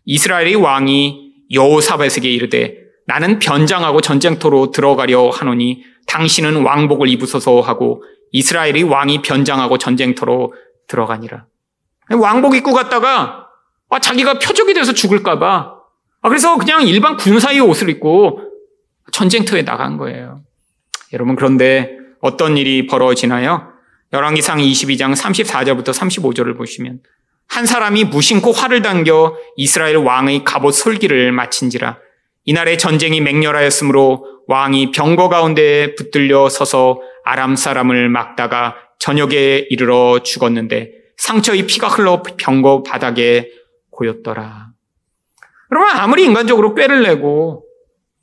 이스라엘의 0.05 0.57
왕이 0.57 1.35
여호사밧에게 1.53 2.31
이르되 2.31 2.82
나는 3.13 3.39
변장하고 3.39 4.01
전쟁터로 4.01 4.71
들어가려 4.71 5.29
하노니 5.29 5.85
당신은 6.07 6.63
왕복을 6.63 7.11
입으소서 7.11 7.61
하고 7.61 8.03
이스라엘의 8.31 8.85
왕이 8.85 9.21
변장하고 9.21 9.77
전쟁터로 9.77 10.55
들어가니라. 10.89 11.45
왕복 12.19 12.55
입고 12.55 12.73
갔다가 12.73 13.49
아, 13.91 13.99
자기가 13.99 14.39
표적이 14.39 14.73
돼서 14.73 14.95
죽을까봐 14.95 15.75
아, 16.23 16.29
그래서 16.31 16.57
그냥 16.57 16.87
일반 16.87 17.19
군사의 17.19 17.61
옷을 17.61 17.91
입고 17.91 18.41
전쟁터에 19.13 19.63
나간 19.63 19.99
거예요. 19.99 20.41
여러분 21.13 21.37
그런데 21.37 21.91
어떤 22.23 22.57
일이 22.57 22.87
벌어지나요? 22.87 23.75
열왕기상 24.15 24.57
22장 24.57 25.15
34절부터 25.15 25.89
35절을 25.89 26.57
보시면 26.57 27.01
한 27.47 27.67
사람이 27.67 28.05
무심코 28.05 28.53
활을 28.53 28.81
당겨 28.81 29.37
이스라엘 29.57 29.97
왕의 29.97 30.45
갑옷 30.45 30.73
솔기를 30.73 31.33
마친지라 31.33 31.99
이날의 32.45 32.79
전쟁이 32.79 33.21
맹렬하였으므로 33.21 34.27
왕이 34.49 34.91
병거 34.91 35.29
가운데 35.29 35.95
붙들려 35.95 36.49
서서 36.49 37.01
아람 37.25 37.57
사람을 37.57 38.09
막다가 38.09 38.77
저녁에 38.99 39.67
이르러 39.71 40.21
죽었는데 40.23 40.91
상처의 41.17 41.67
피가 41.67 41.89
흘러 41.89 42.23
병거 42.23 42.83
바닥에 42.83 43.51
고였더라. 43.91 44.69
여러분 45.71 45.91
아무리 45.97 46.25
인간적으로 46.25 46.75
꾀를 46.75 47.03
내고 47.03 47.65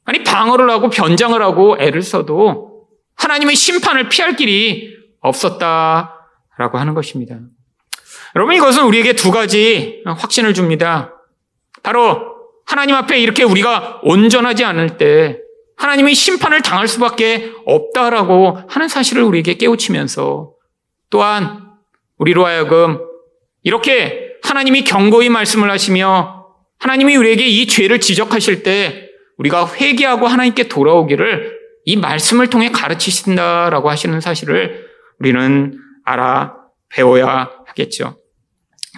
아니 0.05 0.23
방어를 0.23 0.69
하고 0.69 0.89
변장을 0.89 1.41
하고 1.41 1.77
애를 1.79 2.01
써도 2.01 2.87
하나님의 3.15 3.55
심판을 3.55 4.09
피할 4.09 4.35
길이 4.35 4.95
없었다라고 5.21 6.77
하는 6.77 6.93
것입니다. 6.93 7.39
여러분 8.35 8.55
이것은 8.55 8.85
우리에게 8.85 9.13
두 9.13 9.31
가지 9.31 10.03
확신을 10.05 10.53
줍니다. 10.53 11.13
바로 11.83 12.38
하나님 12.69 12.95
앞에 12.95 13.17
이렇게 13.17 13.43
우리가 13.43 13.99
온전하지 14.03 14.63
않을 14.63 14.97
때 14.97 15.39
하나님의 15.77 16.13
심판을 16.13 16.61
당할 16.61 16.87
수밖에 16.87 17.51
없다라고 17.65 18.59
하는 18.67 18.87
사실을 18.87 19.23
우리에게 19.23 19.55
깨우치면서 19.55 20.51
또한 21.09 21.63
우리로 22.17 22.45
하여금 22.45 22.99
이렇게 23.63 24.35
하나님이 24.43 24.83
경고의 24.83 25.29
말씀을 25.29 25.71
하시며 25.71 26.45
하나님이 26.77 27.15
우리에게 27.15 27.43
이 27.47 27.65
죄를 27.65 27.99
지적하실 27.99 28.61
때 28.61 29.09
우리가 29.37 29.73
회개하고 29.73 30.27
하나님께 30.27 30.67
돌아오기를 30.67 31.57
이 31.85 31.97
말씀을 31.97 32.51
통해 32.51 32.69
가르치신다라고 32.69 33.89
하시는 33.89 34.21
사실을 34.21 34.85
우리는 35.17 35.75
알아 36.05 36.53
배워야 36.89 37.49
하겠죠. 37.65 38.18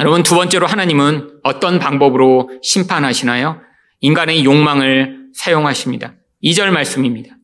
여러분, 0.01 0.23
두 0.23 0.33
번째로 0.33 0.65
하나님은 0.65 1.41
어떤 1.43 1.77
방법으로 1.77 2.49
심판하시나요? 2.63 3.61
인간의 3.99 4.43
욕망을 4.43 5.27
사용하십니다. 5.35 6.15
2절 6.43 6.71
말씀입니다. 6.71 7.35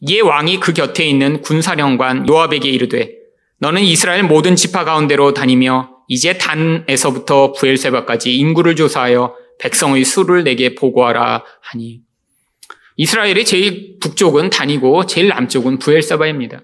이에 0.00 0.18
왕이 0.18 0.58
그 0.58 0.72
곁에 0.72 1.04
있는 1.04 1.40
군사령관 1.40 2.28
요압에게 2.28 2.68
이르되 2.68 3.12
너는 3.60 3.82
이스라엘 3.82 4.24
모든 4.24 4.56
지파 4.56 4.84
가운데로 4.84 5.34
다니며 5.34 5.98
이제 6.08 6.36
단에서부터 6.36 7.52
부엘세바까지 7.52 8.34
인구를 8.34 8.74
조사하여 8.74 9.36
백성의 9.60 10.04
수를 10.04 10.42
내게 10.42 10.74
보고하라 10.74 11.44
하니 11.62 12.00
이스라엘의 12.96 13.44
제일 13.44 13.98
북쪽은 14.00 14.50
단이고 14.50 15.06
제일 15.06 15.28
남쪽은 15.28 15.78
부엘세바입니다. 15.78 16.62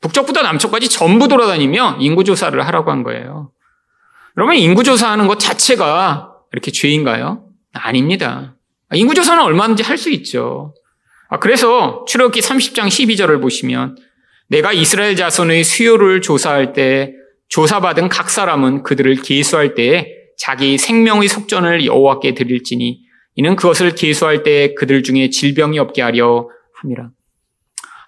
북쪽부터 0.00 0.42
남쪽까지 0.42 0.88
전부 0.88 1.28
돌아다니며 1.28 1.98
인구 2.00 2.24
조사를 2.24 2.60
하라고 2.66 2.90
한 2.90 3.04
거예요. 3.04 3.52
그러면 4.36 4.56
인구조사하는 4.56 5.26
것 5.26 5.38
자체가 5.40 6.30
이렇게 6.52 6.70
죄인가요? 6.70 7.48
아닙니다. 7.72 8.54
인구조사는 8.92 9.42
얼마든지 9.42 9.82
할 9.82 9.96
수 9.96 10.10
있죠. 10.10 10.74
아, 11.28 11.38
그래서 11.38 12.04
출애굽기 12.06 12.40
30장 12.40 12.86
12절을 12.86 13.40
보시면 13.40 13.96
내가 14.48 14.72
이스라엘 14.72 15.16
자손의 15.16 15.64
수요를 15.64 16.20
조사할 16.20 16.72
때 16.74 17.12
조사받은 17.48 18.08
각 18.10 18.30
사람은 18.30 18.82
그들을 18.82 19.16
계수할 19.22 19.74
때 19.74 20.12
자기 20.38 20.76
생명의 20.78 21.28
속전을 21.28 21.86
여호와께 21.86 22.34
드릴지니 22.34 23.00
이는 23.36 23.56
그것을 23.56 23.94
계수할 23.94 24.42
때 24.42 24.74
그들 24.74 25.02
중에 25.02 25.30
질병이 25.30 25.78
없게 25.78 26.02
하려 26.02 26.48
함이라. 26.74 27.10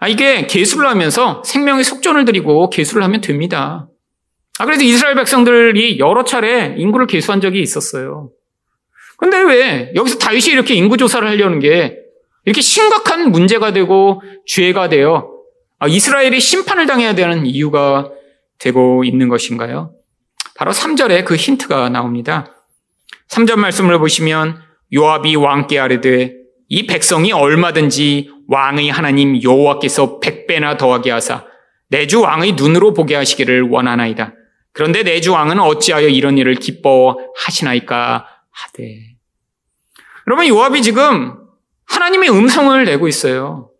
아, 0.01 0.09
이게 0.09 0.47
계수를 0.47 0.89
하면서 0.89 1.43
생명의 1.45 1.85
속전을 1.85 2.25
드리고 2.27 2.71
계수를 2.71 3.03
하면 3.03 3.21
됩니다. 3.23 3.89
아, 4.59 4.65
그래서 4.65 4.83
이스라엘 4.83 5.15
백성들이 5.15 5.99
여러 5.99 6.25
차례 6.25 6.75
인구를 6.77 7.07
계수한 7.07 7.41
적이 7.41 7.61
있었어요. 7.61 8.31
근데 9.17 9.41
왜 9.43 9.93
여기서 9.95 10.19
다윗이 10.19 10.47
이렇게 10.53 10.75
인구 10.75 10.97
조사를 10.97 11.27
하려는 11.27 11.59
게 11.61 11.97
이렇게 12.45 12.61
심각한 12.61 13.31
문제가 13.31 13.73
되고 13.73 14.23
죄가 14.47 14.89
되어 14.89 15.31
아, 15.79 15.87
이스라엘이 15.89 16.41
심판을 16.41 16.87
당해야 16.87 17.15
되는 17.15 17.47
이유가 17.47 18.11
되고 18.59 19.05
있는 19.05 19.29
것인가요? 19.29 19.93
바로 20.57 20.73
3절에 20.73 21.25
그 21.25 21.37
힌트가 21.37 21.89
나옵니다. 21.91 22.55
3절 23.29 23.57
말씀을 23.57 23.99
보시면 23.99 24.61
요압이 24.93 25.37
왕께 25.37 25.79
아뢰되 25.79 26.35
이 26.69 26.87
백성이 26.87 27.33
얼마든지 27.33 28.31
왕의 28.49 28.91
하나님 28.91 29.41
여호와께서 29.43 30.19
백배나 30.19 30.77
더하게 30.77 31.11
하사 31.13 31.45
내 31.91 32.07
주 32.07 32.21
왕의 32.21 32.53
눈으로 32.53 32.93
보게 32.93 33.15
하시기를 33.15 33.63
원하나이다. 33.71 34.35
그런데 34.73 35.03
내 35.03 35.21
주 35.21 35.33
왕은 35.33 35.59
어찌하여 35.59 36.09
이런 36.09 36.39
일을 36.39 36.55
기뻐하시나이까 36.55 38.27
하되. 38.51 38.99
여러분 40.27 40.47
요압이 40.47 40.83
지금 40.83 41.35
하나님의 41.87 42.31
음성을 42.31 42.85
내고 42.85 43.09
있어요. 43.09 43.71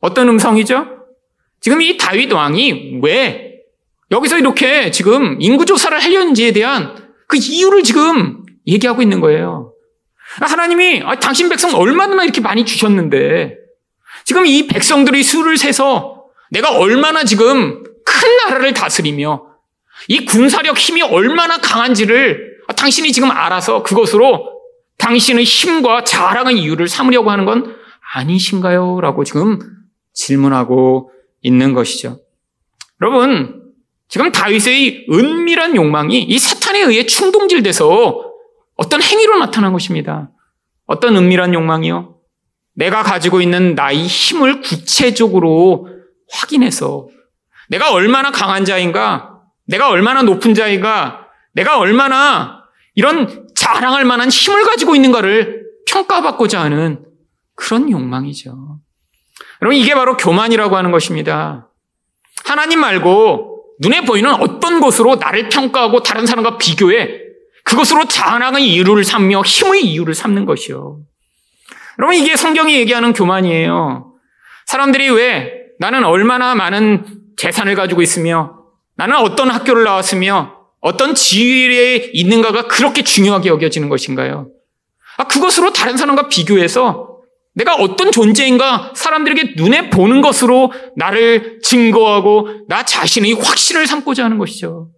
어떤 0.00 0.28
음성이죠? 0.28 0.86
지금 1.60 1.80
이 1.80 1.96
다윗 1.96 2.32
왕이 2.32 3.00
왜 3.02 3.60
여기서 4.10 4.38
이렇게 4.38 4.90
지금 4.90 5.36
인구 5.40 5.64
조사를 5.64 5.98
하려는지에 5.98 6.52
대한 6.52 6.96
그 7.28 7.36
이유를 7.36 7.82
지금 7.82 8.44
얘기하고 8.66 9.00
있는 9.00 9.20
거예요. 9.20 9.72
하나님이 10.40 11.02
아, 11.04 11.14
당신 11.18 11.48
백성 11.48 11.74
얼마나 11.74 12.24
이렇게 12.24 12.40
많이 12.40 12.64
주셨는데 12.64 13.56
지금 14.24 14.44
이 14.44 14.66
백성들이 14.66 15.22
수를 15.22 15.56
세서 15.56 16.24
내가 16.50 16.72
얼마나 16.76 17.24
지금 17.24 17.82
큰 18.04 18.36
나라를 18.36 18.74
다스리며 18.74 19.51
이 20.08 20.24
군사력 20.24 20.78
힘이 20.78 21.02
얼마나 21.02 21.58
강한지를 21.58 22.52
당신이 22.76 23.12
지금 23.12 23.30
알아서 23.30 23.82
그것으로 23.82 24.52
당신의 24.98 25.44
힘과 25.44 26.04
자랑의 26.04 26.58
이유를 26.58 26.88
삼으려고 26.88 27.30
하는 27.30 27.44
건 27.44 27.76
아니신가요? 28.14 29.00
라고 29.00 29.24
지금 29.24 29.58
질문하고 30.12 31.10
있는 31.42 31.74
것이죠. 31.74 32.20
여러분, 33.00 33.62
지금 34.08 34.30
다윗의 34.30 35.06
은밀한 35.10 35.74
욕망이 35.74 36.22
이 36.22 36.38
사탄에 36.38 36.82
의해 36.82 37.06
충동질돼서 37.06 38.32
어떤 38.76 39.02
행위로 39.02 39.38
나타난 39.38 39.72
것입니다. 39.72 40.30
어떤 40.86 41.16
은밀한 41.16 41.54
욕망이요? 41.54 42.16
내가 42.74 43.02
가지고 43.02 43.40
있는 43.40 43.74
나의 43.74 44.06
힘을 44.06 44.60
구체적으로 44.60 45.88
확인해서 46.30 47.08
내가 47.68 47.92
얼마나 47.92 48.30
강한 48.30 48.64
자인가, 48.64 49.31
내가 49.66 49.88
얼마나 49.90 50.22
높은 50.22 50.54
자이가 50.54 51.26
내가 51.52 51.78
얼마나 51.78 52.62
이런 52.94 53.48
자랑할 53.54 54.04
만한 54.04 54.28
힘을 54.28 54.64
가지고 54.64 54.94
있는가를 54.94 55.66
평가받고자 55.88 56.60
하는 56.60 57.04
그런 57.54 57.90
욕망이죠. 57.90 58.80
여러분, 59.60 59.76
이게 59.76 59.94
바로 59.94 60.16
교만이라고 60.16 60.76
하는 60.76 60.90
것입니다. 60.90 61.68
하나님 62.44 62.80
말고 62.80 63.64
눈에 63.80 64.02
보이는 64.04 64.30
어떤 64.34 64.80
것으로 64.80 65.16
나를 65.16 65.48
평가하고 65.48 66.02
다른 66.02 66.26
사람과 66.26 66.58
비교해 66.58 67.06
그 67.64 67.76
그것으로 67.76 68.06
자랑의 68.06 68.68
이유를 68.68 69.04
삼며 69.04 69.42
힘의 69.42 69.84
이유를 69.86 70.14
삼는 70.14 70.46
것이요. 70.46 71.00
여러분, 71.98 72.16
이게 72.16 72.36
성경이 72.36 72.74
얘기하는 72.74 73.12
교만이에요. 73.12 74.12
사람들이 74.66 75.10
왜 75.10 75.52
나는 75.78 76.04
얼마나 76.04 76.54
많은 76.54 77.04
재산을 77.36 77.74
가지고 77.74 78.02
있으며 78.02 78.61
나는 79.02 79.16
어떤 79.16 79.50
학교를 79.50 79.82
나왔으며 79.82 80.68
어떤 80.80 81.16
지위에 81.16 82.10
있는가가 82.12 82.68
그렇게 82.68 83.02
중요하게 83.02 83.48
여겨지는 83.48 83.88
것인가요? 83.88 84.48
아, 85.16 85.26
그것으로 85.26 85.72
다른 85.72 85.96
사람과 85.96 86.28
비교해서 86.28 87.18
내가 87.52 87.74
어떤 87.74 88.12
존재인가 88.12 88.92
사람들에게 88.94 89.54
눈에 89.56 89.90
보는 89.90 90.20
것으로 90.20 90.72
나를 90.94 91.58
증거하고 91.64 92.66
나 92.68 92.84
자신의 92.84 93.32
확신을 93.32 93.88
삼고자 93.88 94.24
하는 94.24 94.38
것이죠. 94.38 94.90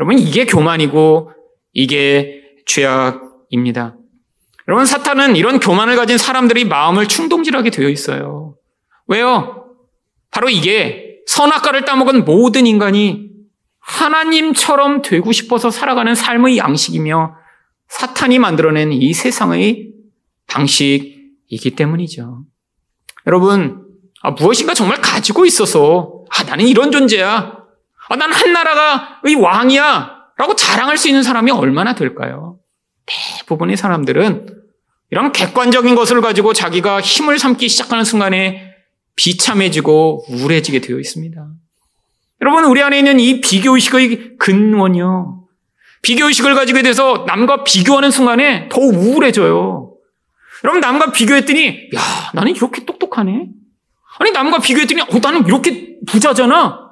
여러분, 0.00 0.18
이게 0.18 0.44
교만이고 0.44 1.30
이게 1.74 2.42
죄악입니다. 2.66 3.94
여러분, 4.66 4.84
사탄은 4.84 5.36
이런 5.36 5.60
교만을 5.60 5.94
가진 5.94 6.18
사람들의 6.18 6.64
마음을 6.64 7.06
충동질하게 7.06 7.70
되어 7.70 7.88
있어요. 7.88 8.56
왜요? 9.06 9.66
바로 10.32 10.48
이게 10.48 11.11
선악과를 11.32 11.86
따먹은 11.86 12.24
모든 12.26 12.66
인간이 12.66 13.30
하나님처럼 13.80 15.00
되고 15.00 15.32
싶어서 15.32 15.70
살아가는 15.70 16.14
삶의 16.14 16.58
양식이며 16.58 17.34
사탄이 17.88 18.38
만들어낸 18.38 18.92
이 18.92 19.14
세상의 19.14 19.92
방식이기 20.46 21.74
때문이죠. 21.74 22.44
여러분, 23.26 23.82
아, 24.22 24.32
무엇인가 24.32 24.74
정말 24.74 25.00
가지고 25.00 25.46
있어서, 25.46 26.24
아, 26.30 26.42
나는 26.44 26.66
이런 26.66 26.92
존재야. 26.92 27.56
아, 28.08 28.16
난 28.16 28.30
한나라가의 28.30 29.34
왕이야. 29.36 30.22
라고 30.36 30.54
자랑할 30.54 30.98
수 30.98 31.08
있는 31.08 31.22
사람이 31.22 31.50
얼마나 31.50 31.94
될까요? 31.94 32.58
대부분의 33.06 33.76
사람들은 33.76 34.46
이런 35.10 35.32
객관적인 35.32 35.94
것을 35.94 36.20
가지고 36.20 36.52
자기가 36.52 37.00
힘을 37.00 37.38
삼기 37.38 37.68
시작하는 37.68 38.04
순간에 38.04 38.71
비참해지고 39.16 40.26
우울해지게 40.28 40.80
되어 40.80 40.98
있습니다. 40.98 41.46
여러분, 42.40 42.64
우리 42.64 42.82
안에 42.82 42.98
있는 42.98 43.20
이 43.20 43.40
비교의식의 43.40 44.38
근원이요. 44.38 45.44
비교의식을 46.02 46.54
가지게 46.54 46.82
돼서 46.82 47.24
남과 47.26 47.64
비교하는 47.64 48.10
순간에 48.10 48.68
더 48.68 48.80
우울해져요. 48.80 49.94
여러분, 50.64 50.80
남과 50.80 51.12
비교했더니, 51.12 51.90
야, 51.94 52.00
나는 52.34 52.54
이렇게 52.54 52.84
똑똑하네? 52.84 53.48
아니, 54.18 54.30
남과 54.32 54.58
비교했더니, 54.58 55.02
어, 55.02 55.06
나는 55.22 55.46
이렇게 55.46 55.98
부자잖아? 56.06 56.82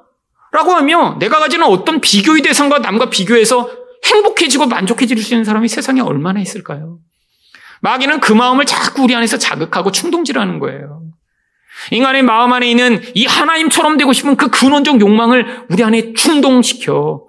라고 0.52 0.72
하며 0.72 1.16
내가 1.20 1.38
가지는 1.38 1.66
어떤 1.66 2.00
비교의 2.00 2.42
대상과 2.42 2.78
남과 2.78 3.11
비교해서 3.11 3.70
행복해지고 4.04 4.66
만족해질 4.66 5.22
수 5.22 5.35
있는 5.35 5.44
사람이 5.44 5.68
세상에 5.68 6.00
얼마나 6.00 6.40
있을까요? 6.40 6.98
마귀는 7.83 8.20
그 8.20 8.33
마음을 8.33 8.66
자꾸 8.66 9.04
우리 9.04 9.14
안에서 9.14 9.38
자극하고 9.38 9.92
충동질하는 9.92 10.59
거예요. 10.59 10.99
인간의 11.90 12.23
마음 12.23 12.53
안에 12.53 12.69
있는 12.69 13.01
이 13.14 13.25
하나님처럼 13.27 13.97
되고 13.97 14.12
싶은 14.12 14.37
그 14.37 14.49
근원적 14.51 15.01
욕망을 15.01 15.64
우리 15.71 15.83
안에 15.83 16.12
충동시켜 16.12 17.25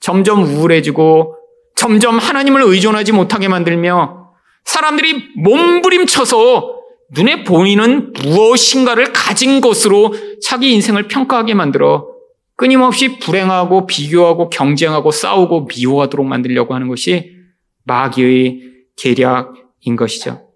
점점 0.00 0.44
우울해지고 0.44 1.36
점점 1.74 2.18
하나님을 2.18 2.62
의존하지 2.62 3.12
못하게 3.12 3.48
만들며 3.48 4.32
사람들이 4.64 5.30
몸부림쳐서 5.36 6.76
눈에 7.12 7.44
보이는 7.44 8.12
무엇인가를 8.12 9.12
가진 9.12 9.60
것으로 9.60 10.14
자기 10.42 10.72
인생을 10.72 11.08
평가하게 11.08 11.54
만들어 11.54 12.08
끊임없이 12.56 13.18
불행하고 13.18 13.86
비교하고 13.86 14.50
경쟁하고 14.50 15.10
싸우고 15.10 15.68
미워하도록 15.68 16.26
만들려고 16.26 16.74
하는 16.74 16.88
것이 16.88 17.36
마귀의 17.84 18.62
계략인 18.96 19.96
것이죠. 19.96 20.48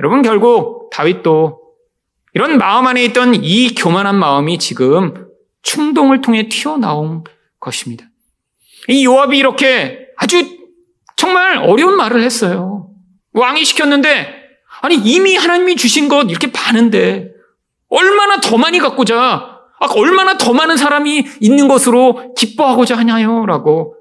여러분 0.00 0.22
결국 0.22 0.90
다윗도 0.90 1.60
이런 2.34 2.58
마음 2.58 2.86
안에 2.86 3.02
있던 3.04 3.36
이 3.42 3.74
교만한 3.74 4.16
마음이 4.16 4.58
지금 4.58 5.28
충동을 5.62 6.20
통해 6.20 6.48
튀어나온 6.48 7.24
것입니다. 7.60 8.04
이 8.88 9.04
요압이 9.04 9.38
이렇게 9.38 10.08
아주 10.16 10.44
정말 11.16 11.58
어려운 11.58 11.96
말을 11.96 12.22
했어요. 12.22 12.90
왕이 13.32 13.64
시켰는데 13.64 14.44
아니 14.82 14.96
이미 14.96 15.36
하나님이 15.36 15.76
주신 15.76 16.08
것 16.08 16.28
이렇게 16.28 16.48
많은데 16.48 17.30
얼마나 17.88 18.40
더 18.40 18.58
많이 18.58 18.78
갖고자 18.78 19.54
아, 19.80 19.86
얼마나 19.96 20.36
더 20.36 20.52
많은 20.52 20.76
사람이 20.76 21.26
있는 21.40 21.68
것으로 21.68 22.34
기뻐하고자 22.34 22.96
하냐요? 22.96 23.46
라고. 23.46 23.96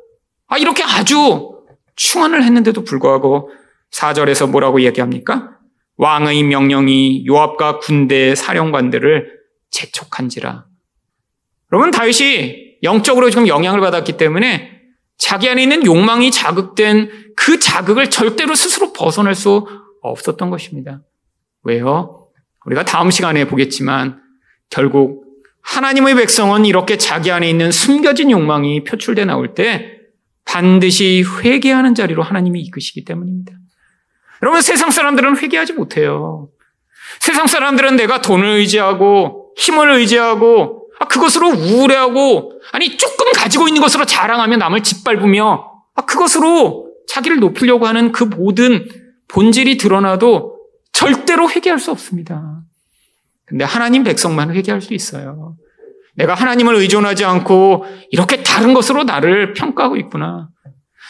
아, 0.48 0.58
이렇게 0.58 0.84
아주 0.84 1.52
충언을 1.96 2.44
했는데도 2.44 2.84
불구하고 2.84 3.50
4절에서 3.92 4.50
뭐라고 4.50 4.82
얘기합니까? 4.82 5.52
왕의 5.98 6.44
명령이 6.44 7.26
요압과 7.28 7.80
군대 7.80 8.36
사령관들을 8.36 9.40
재촉한지라. 9.70 10.66
여러분, 11.72 11.92
다윗이 11.92 12.78
영적으로 12.84 13.30
지금 13.30 13.48
영향을 13.48 13.80
받았기 13.80 14.18
때문에 14.18 14.82
자기 15.18 15.50
안에 15.50 15.64
있는 15.64 15.86
욕망이 15.86 16.32
자극된 16.32 17.34
그 17.36 17.60
자극을 17.60 18.10
절대로 18.10 18.56
스스로 18.56 18.94
벗어날 18.94 19.36
수 19.36 19.66
없었던 20.02 20.50
것입니다. 20.50 21.02
왜요? 21.64 22.28
우리가 22.66 22.84
다음 22.84 23.10
시간에 23.10 23.46
보겠지만 23.46 24.22
결국 24.70 25.24
하나님의 25.62 26.16
백성은 26.16 26.66
이렇게 26.66 26.98
자기 26.98 27.32
안에 27.32 27.50
있는 27.50 27.72
숨겨진 27.72 28.32
욕망이 28.32 28.84
표출돼 28.84 29.26
나올 29.26 29.54
때 29.54 30.00
반드시 30.46 31.24
회개하는 31.42 31.96
자리로 31.96 32.22
하나님이 32.22 32.62
이끄시기 32.62 33.06
때문입니다. 33.06 33.54
여러분 34.44 34.62
세상 34.62 34.92
사람들은 34.92 35.38
회개하지 35.38 35.72
못해요. 35.72 36.50
세상 37.22 37.48
사람들은 37.48 37.96
내가 37.96 38.20
돈을 38.20 38.46
의지하고 38.46 39.54
힘을 39.56 39.90
의지하고 39.94 40.90
아, 41.00 41.08
그것으로 41.08 41.48
우울해하고 41.48 42.60
아니 42.74 42.98
조금 42.98 43.32
가지고 43.32 43.70
있는 43.70 43.82
것으로 43.82 44.04
자랑하며 44.04 44.58
남을 44.58 44.84
짓밟으며 44.84 45.72
아, 45.96 46.02
그것으로 46.06 46.92
자기를 47.08 47.40
높이려고 47.40 47.88
하는 47.88 48.12
그 48.12 48.26
모든 48.26 48.86
본질이 49.30 49.78
드러나도 49.78 50.58
절대로 50.92 51.50
회개할 51.50 51.80
수 51.80 51.92
없습니다. 51.92 52.60
근데 53.46 53.64
하나님 53.64 54.04
백성만 54.04 54.54
회개할 54.54 54.82
수 54.82 54.94
있어요. 54.94 55.56
내가 56.16 56.34
하나님을 56.34 56.76
의존하지 56.76 57.24
않고 57.24 57.86
이렇게 58.12 58.44
다른 58.44 58.74
것으로 58.74 59.06
나를 59.06 59.54
평가하고 59.54 59.96
있구나. 59.96 60.50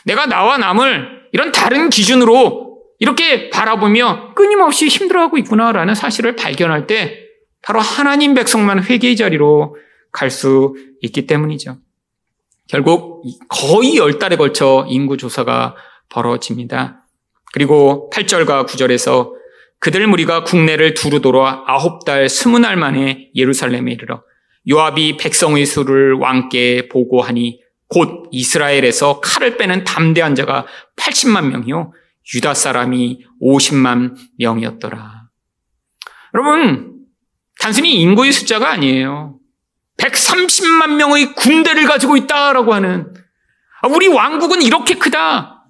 내가 0.05 0.27
나와 0.27 0.59
남을 0.59 1.29
이런 1.31 1.51
다른 1.51 1.89
기준으로 1.89 2.72
이렇게 3.03 3.49
바라보며 3.49 4.33
끊임없이 4.33 4.87
힘들어하고 4.87 5.37
있구나라는 5.39 5.93
사실을 5.93 6.37
발견할 6.37 6.87
때 6.87 7.19
바로 7.61 7.81
하나님 7.81 8.33
백성만 8.33 8.81
회개의 8.81 9.17
자리로 9.17 9.75
갈 10.13 10.29
수 10.29 10.73
있기 11.01 11.27
때문이죠. 11.27 11.79
결국 12.69 13.25
거의 13.49 13.97
열 13.97 14.19
달에 14.19 14.37
걸쳐 14.37 14.85
인구 14.87 15.17
조사가 15.17 15.75
벌어집니다. 16.07 17.05
그리고 17.51 18.09
8절과 18.13 18.67
9절에서 18.67 19.33
그들 19.79 20.07
무리가 20.07 20.45
국내를 20.45 20.93
두루 20.93 21.19
돌아 21.19 21.61
아홉 21.67 22.05
달 22.05 22.29
스무 22.29 22.57
날 22.59 22.77
만에 22.77 23.31
예루살렘에 23.35 23.91
이르러 23.91 24.23
요압이 24.69 25.17
백성의 25.17 25.65
수를 25.65 26.13
왕께 26.13 26.87
보고하니 26.87 27.59
곧 27.89 28.29
이스라엘에서 28.31 29.19
칼을 29.19 29.57
빼는 29.57 29.83
담대한 29.83 30.35
자가 30.35 30.65
80만 30.95 31.47
명이요 31.47 31.91
유다 32.33 32.53
사람이 32.53 33.25
50만 33.41 34.15
명이었더라. 34.39 35.23
여러분 36.33 36.93
단순히 37.59 38.01
인구의 38.01 38.31
숫자가 38.31 38.69
아니에요. 38.71 39.39
130만 39.97 40.95
명의 40.95 41.33
군대를 41.35 41.85
가지고 41.85 42.17
있다라고 42.17 42.73
하는 42.73 43.13
우리 43.89 44.07
왕국은 44.07 44.61
이렇게 44.61 44.95
크다. 44.95 45.65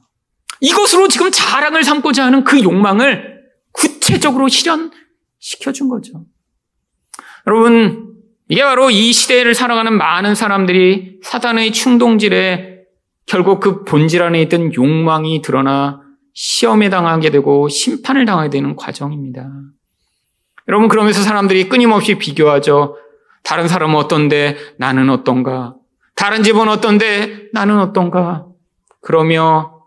이것으로 0.61 1.07
지금 1.07 1.29
자랑을 1.31 1.83
삼고자 1.83 2.25
하는 2.25 2.43
그 2.43 2.61
욕망을 2.63 3.41
구체적으로 3.73 4.47
실현시켜 4.47 5.71
준 5.73 5.89
거죠. 5.89 6.23
여러분, 7.47 8.13
이게 8.47 8.63
바로 8.63 8.89
이 8.89 9.11
시대를 9.11 9.55
살아가는 9.55 9.91
많은 9.97 10.35
사람들이 10.35 11.19
사단의 11.23 11.73
충동질에 11.73 12.83
결국 13.25 13.59
그 13.59 13.83
본질 13.83 14.21
안에 14.21 14.41
있던 14.43 14.73
욕망이 14.73 15.41
드러나 15.41 16.02
시험에 16.33 16.89
당하게 16.89 17.29
되고 17.29 17.69
심판을 17.69 18.25
당하게 18.25 18.49
되는 18.49 18.75
과정입니다. 18.75 19.49
여러분, 20.67 20.87
그러면서 20.87 21.21
사람들이 21.21 21.69
끊임없이 21.69 22.17
비교하죠. 22.17 22.97
다른 23.43 23.67
사람은 23.67 23.95
어떤데 23.95 24.55
나는 24.77 25.09
어떤가? 25.09 25.75
다른 26.15 26.43
집은 26.43 26.69
어떤데 26.69 27.49
나는 27.51 27.79
어떤가? 27.79 28.47
그러며 29.01 29.81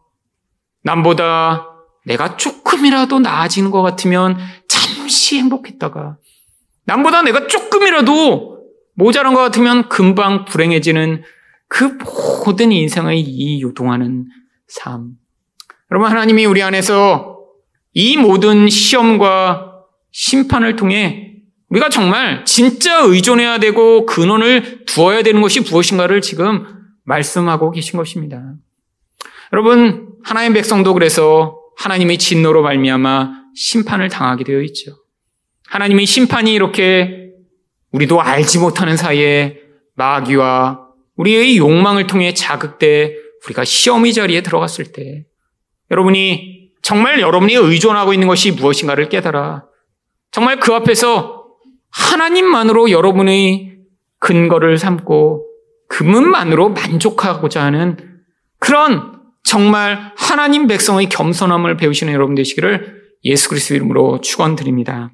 남보다 0.83 1.67
내가 2.05 2.37
조금이라도 2.37 3.19
나아지는 3.19 3.71
것 3.71 3.83
같으면 3.83 4.39
잠시 4.69 5.39
행복했다가 5.39 6.19
남보다 6.85 7.23
내가 7.23 7.47
조금이라도 7.47 8.61
모자란 8.95 9.35
것 9.35 9.41
같으면 9.41 9.89
금방 9.89 10.45
불행해지는 10.45 11.23
그 11.69 11.99
모든 12.45 12.71
인생의 12.71 13.21
이 13.21 13.61
요동하는 13.61 14.27
삶. 14.69 15.13
여러분, 15.91 16.11
하나님이 16.11 16.45
우리 16.47 16.63
안에서 16.63 17.39
이 17.93 18.17
모든 18.17 18.69
시험과 18.69 19.85
심판을 20.11 20.77
통해 20.77 21.33
우리가 21.69 21.89
정말 21.89 22.45
진짜 22.45 23.01
의존해야 23.01 23.59
되고 23.59 24.07
근원을 24.07 24.85
두어야 24.87 25.23
되는 25.23 25.41
것이 25.41 25.61
무엇인가를 25.61 26.21
지금 26.21 26.67
말씀하고 27.05 27.71
계신 27.71 27.97
것입니다. 27.97 28.55
여러분, 29.53 30.09
하나님 30.23 30.53
백성도 30.53 30.93
그래서 30.95 31.59
하나님의 31.77 32.19
진노로 32.19 32.63
말미암아 32.63 33.31
심판을 33.55 34.09
당하게 34.09 34.45
되어 34.45 34.61
있죠. 34.63 34.97
하나님의 35.69 36.07
심판이 36.07 36.53
이렇게 36.53 37.33
우리도 37.93 38.21
알지 38.21 38.59
못하는 38.59 38.97
사이에 38.97 39.61
마귀와 39.95 40.81
우리의 41.17 41.57
욕망을 41.57 42.07
통해 42.07 42.35
자극돼 42.35 43.17
우리가 43.45 43.65
시험의 43.65 44.13
자리에 44.13 44.43
들어갔을 44.43 44.93
때 44.93 45.25
여러분이 45.91 46.71
정말 46.83 47.21
여러분이 47.21 47.55
의존하고 47.55 48.13
있는 48.13 48.29
것이 48.29 48.53
무엇인가를 48.53 49.09
깨달아 49.09 49.65
정말 50.31 50.61
그 50.61 50.73
앞에서 50.75 51.47
하나님만으로 51.91 52.91
여러분의 52.91 53.79
근거를 54.19 54.79
삼고 54.79 55.47
그분만으로 55.89 56.71
만족하고자 56.71 57.63
하는 57.63 57.97
그런 58.59 59.21
정말 59.45 60.13
하나님 60.17 60.67
백성의 60.67 61.09
겸손함을 61.09 61.77
배우시는 61.77 62.13
여러분 62.13 62.35
되시기를 62.35 62.97
예수 63.25 63.49
그리스도 63.49 63.75
이름으로 63.75 64.21
축원드립니다. 64.21 65.11